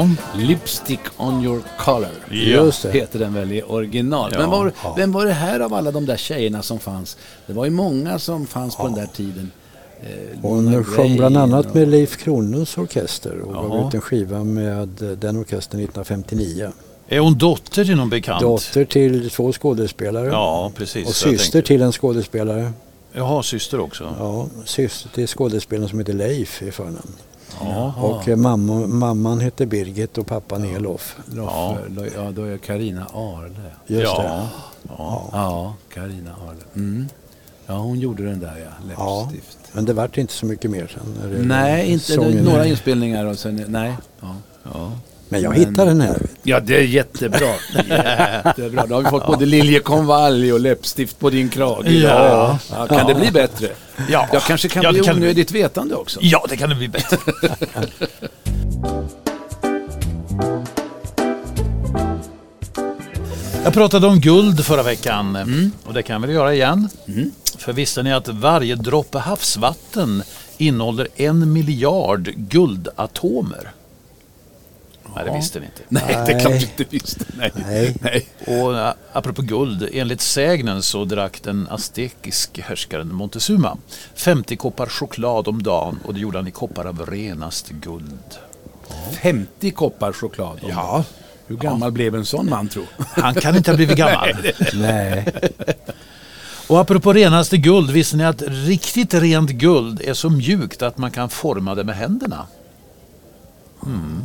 Ja, 0.01 0.39
Lipstick 0.41 1.01
on 1.17 1.45
your 1.45 1.63
collar. 1.79 2.11
Just 2.31 2.83
det. 2.83 2.91
Heter 2.93 3.19
den 3.19 3.35
väl 3.35 3.53
i 3.53 3.63
original. 3.63 4.31
Ja. 4.35 4.39
Men 4.41 4.51
var, 4.51 4.73
vem 4.97 5.13
var 5.13 5.27
det 5.27 5.33
här 5.33 5.61
av 5.61 5.75
alla 5.75 5.91
de 5.91 6.07
där 6.07 6.17
tjejerna 6.17 6.63
som 6.63 6.79
fanns? 6.79 7.17
Det 7.47 7.53
var 7.53 7.65
ju 7.65 7.71
många 7.71 8.19
som 8.19 8.47
fanns 8.47 8.77
på 8.77 8.83
den 8.85 8.95
där 8.95 9.07
tiden. 9.07 9.51
Eh, 10.03 10.09
Hon 10.43 10.85
sjöng 10.85 11.17
bland 11.17 11.37
annat 11.37 11.67
och- 11.67 11.75
med 11.75 11.89
Leif 11.89 12.17
Kronlunds 12.17 12.79
orkester 12.79 13.41
och 13.41 13.53
gav 13.53 13.87
ut 13.89 13.95
en 13.95 14.01
skiva 14.01 14.45
med 14.45 15.03
eh, 15.03 15.09
den 15.09 15.37
orkestern 15.37 15.81
1959. 15.81 16.71
är 17.09 17.19
hon 17.19 17.39
dotter 17.39 17.85
till 17.85 17.97
någon 17.97 18.11
bekant? 18.11 18.41
Dotter 18.41 18.85
till 18.85 19.31
två 19.31 19.53
skådespelare 19.53 20.27
Ja, 20.27 20.73
precis. 20.77 21.09
och 21.09 21.15
syster 21.15 21.37
tänkte- 21.53 21.63
till 21.63 21.83
en 21.83 21.93
skådespelare. 21.93 22.73
Jaha, 23.13 23.43
syster 23.43 23.81
också. 23.81 24.15
Ja, 24.19 24.47
syster 24.65 25.09
till 25.09 25.27
skådespelaren 25.27 25.89
som 25.89 25.99
heter 25.99 26.13
Leif 26.13 26.63
i 26.63 26.71
förnamn. 26.71 27.13
Jaha. 27.65 27.93
Och 28.03 28.29
eh, 28.29 28.37
mamma, 28.37 28.87
mamman 28.87 29.41
hette 29.41 29.67
Birgit 29.67 30.19
och 30.19 30.27
pappan 30.27 30.65
Elof. 30.65 31.17
Ja. 31.37 31.77
ja, 32.17 32.31
då 32.31 32.43
är 32.45 32.59
Karina 32.59 33.07
Arle. 33.15 33.71
Just 33.87 34.03
Ja. 34.05 34.23
det. 34.23 34.93
Ja, 35.33 35.75
Karina 35.95 36.31
Arle. 36.49 36.61
Mm. 36.75 37.09
Ja, 37.67 37.75
hon 37.75 37.99
gjorde 38.01 38.25
den 38.25 38.41
där 38.41 38.57
ja, 38.59 38.93
Ja. 38.99 39.21
läppstift. 39.31 39.59
Men 39.73 39.85
det 39.85 39.93
vart 39.93 40.19
inte 40.19 40.33
så 40.33 40.47
mycket 40.47 40.71
mer 40.71 40.87
sen. 40.95 41.49
Nej, 41.49 41.91
inte 41.93 42.17
några 42.43 42.67
inspelningar 42.67 43.25
och 43.25 43.39
sen, 43.39 43.65
nej. 43.69 43.97
Ja. 44.65 44.93
Men 45.33 45.43
jag 45.43 45.55
hittade 45.55 45.91
den 45.91 46.01
här. 46.01 46.17
Ja, 46.43 46.61
det 46.61 46.77
är 46.77 46.83
jättebra. 46.83 47.55
jättebra. 47.89 48.87
Då 48.87 48.95
har 48.95 49.03
vi 49.03 49.09
fått 49.09 49.27
både 49.27 49.47
liljekonvalj 49.47 50.53
och 50.53 50.61
läppstift 50.61 51.19
på 51.19 51.31
din 51.31 51.49
krage. 51.49 51.87
Ja. 51.91 52.59
ja 52.71 52.87
kan 52.87 53.07
det 53.07 53.15
bli 53.15 53.31
bättre? 53.31 53.69
Ja. 54.09 54.29
Jag 54.33 54.43
kanske 54.43 54.69
kan 54.69 54.83
Ja, 54.83 54.93
bli 54.93 55.01
kan 55.01 55.15
det 55.15 55.21
bli. 55.21 55.27
onödigt 55.29 55.51
vetande 55.53 55.95
också. 55.95 56.19
ja, 56.23 56.47
det 56.49 56.57
kan 56.57 56.69
det 56.69 56.75
bli 56.75 56.89
bättre. 56.89 57.17
Jag 63.65 63.73
pratade 63.73 64.07
om 64.07 64.21
guld 64.21 64.65
förra 64.65 64.83
veckan 64.83 65.39
och 65.85 65.95
det 65.95 66.03
kan 66.03 66.21
väl 66.21 66.31
göra 66.31 66.55
igen. 66.55 66.89
För 67.59 67.73
visste 67.73 68.03
ni 68.03 68.13
att 68.13 68.29
varje 68.29 68.75
droppe 68.75 69.19
havsvatten 69.19 70.23
innehåller 70.59 71.09
en 71.17 71.53
miljard 71.53 72.23
guldatomer? 72.37 73.71
Nej, 75.17 75.25
det 75.25 75.37
visste 75.37 75.61
ni 75.61 75.67
inte. 75.67 75.83
Nej, 75.89 76.03
det 76.27 76.33
är 76.33 76.41
klart 76.41 76.63
inte 76.63 76.85
visste. 76.91 77.25
Nej. 77.39 77.53
Nej. 77.55 77.97
Nej. 78.01 78.29
Och 78.47 78.95
apropå 79.13 79.43
guld, 79.43 79.89
enligt 79.93 80.21
sägnen 80.21 80.83
så 80.83 81.05
drack 81.05 81.43
den 81.43 81.69
aztekiske 81.71 82.63
härskaren 82.63 83.15
Montezuma 83.15 83.77
50 84.15 84.57
koppar 84.57 84.87
choklad 84.87 85.49
om 85.49 85.63
dagen 85.63 85.99
och 86.05 86.15
det 86.15 86.21
gjorde 86.21 86.39
han 86.39 86.47
i 86.47 86.51
koppar 86.51 86.85
av 86.85 87.07
renaste 87.07 87.75
guld. 87.75 88.39
50 89.23 89.71
koppar 89.71 90.13
choklad. 90.13 90.59
om 90.63 90.71
dagen. 90.71 91.05
Hur 91.47 91.57
gammal 91.57 91.93
blev 91.93 92.15
en 92.15 92.27
sån 92.27 92.51
man 92.51 92.69
tro? 92.69 92.83
Han 92.99 93.35
kan 93.35 93.57
inte 93.57 93.71
ha 93.71 93.77
blivit 93.77 93.97
gammal. 93.97 94.29
Nej. 94.75 95.27
Och 96.71 96.81
apropå 96.81 97.13
renaste 97.13 97.57
guld, 97.57 97.91
visste 97.91 98.17
ni 98.17 98.25
att 98.25 98.43
riktigt 98.47 99.15
rent 99.15 99.51
guld 99.51 100.01
är 100.01 100.15
så 100.15 100.31
mjukt 100.31 100.83
att 100.83 100.99
man 100.99 101.11
kan 101.11 101.29
forma 101.29 101.75
det 101.75 101.85
med 101.85 101.97
händerna? 101.97 102.47
Mm. 103.87 104.23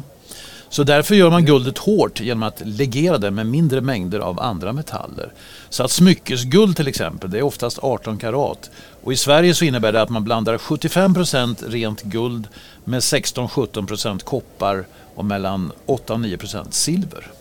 Så 0.76 0.84
därför 0.84 1.15
gör 1.15 1.30
man 1.30 1.45
guldet 1.45 1.78
hårt 1.78 2.19
genom 2.19 2.43
att 2.43 2.61
legera 2.65 3.17
det 3.17 3.32
med 3.32 3.45
mindre 3.47 3.82
mängder 3.82 4.19
av 4.19 4.39
andra 4.39 4.73
metaller. 4.73 5.34
Så 5.69 5.84
att 5.84 5.91
smyckesguld 5.91 6.78
till 6.78 6.88
exempel, 6.88 7.32
det 7.32 7.38
är 7.38 7.41
oftast 7.41 7.80
18 7.82 8.17
karat. 8.17 8.71
Och 9.03 9.13
i 9.13 9.15
Sverige 9.15 9.53
så 9.53 9.65
innebär 9.65 9.91
det 9.91 10.01
att 10.01 10.09
man 10.09 10.23
blandar 10.23 10.57
75% 10.57 11.69
rent 11.69 12.01
guld 12.01 12.47
med 12.84 12.99
16-17% 12.99 14.23
koppar 14.23 14.86
och 15.15 15.26
mellan 15.26 15.71
8-9% 15.86 16.65
silver. 16.71 17.32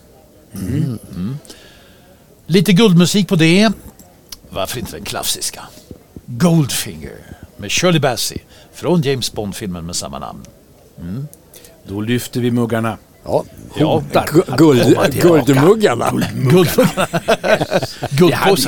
Mm. 0.53 0.99
Lite 2.47 2.72
guldmusik 2.72 3.28
på 3.28 3.37
det. 3.37 3.72
Varför 4.51 4.78
inte 4.78 4.93
den 4.93 5.05
klassiska? 5.05 5.62
Goldfinger 6.26 7.18
med 7.57 7.72
Shirley 7.72 8.01
Bassey 8.01 8.39
från 8.72 9.03
James 9.03 9.32
Bond-filmen 9.32 9.87
med 9.87 9.97
samma 9.97 10.18
namn. 10.18 10.47
Då 11.87 12.01
lyfter 12.01 12.41
vi 12.41 12.51
muggarna. 12.51 12.99
Ja. 13.25 13.45
Ja, 13.77 14.03
Gu- 14.12 14.57
Guld, 14.57 15.14
guldmuggarna. 15.20 16.12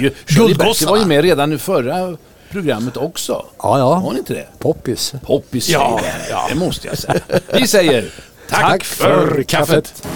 Ju, 0.00 0.10
Shirley 0.26 0.54
Bassey 0.54 0.88
var 0.88 0.96
ju 0.98 1.04
med 1.04 1.22
redan 1.24 1.52
i 1.52 1.58
förra 1.58 2.16
programmet 2.50 2.96
också. 2.96 3.32
Ja, 3.58 3.68
Var 3.70 3.78
ja. 3.78 3.94
hon 3.94 4.16
inte 4.18 4.32
det? 4.34 4.46
Poppis. 4.58 5.14
Poppis 5.22 5.68
Ja, 5.68 6.00
det. 6.02 6.54
Det 6.54 6.60
måste 6.60 6.86
jag 6.88 6.98
säga. 6.98 7.20
Vi 7.54 7.66
säger 7.66 8.04
tack, 8.50 8.60
Tack 8.60 8.84
för 8.84 9.26
för 9.26 9.42
kaffet. 9.42 9.94
Goldfinger. 10.02 10.15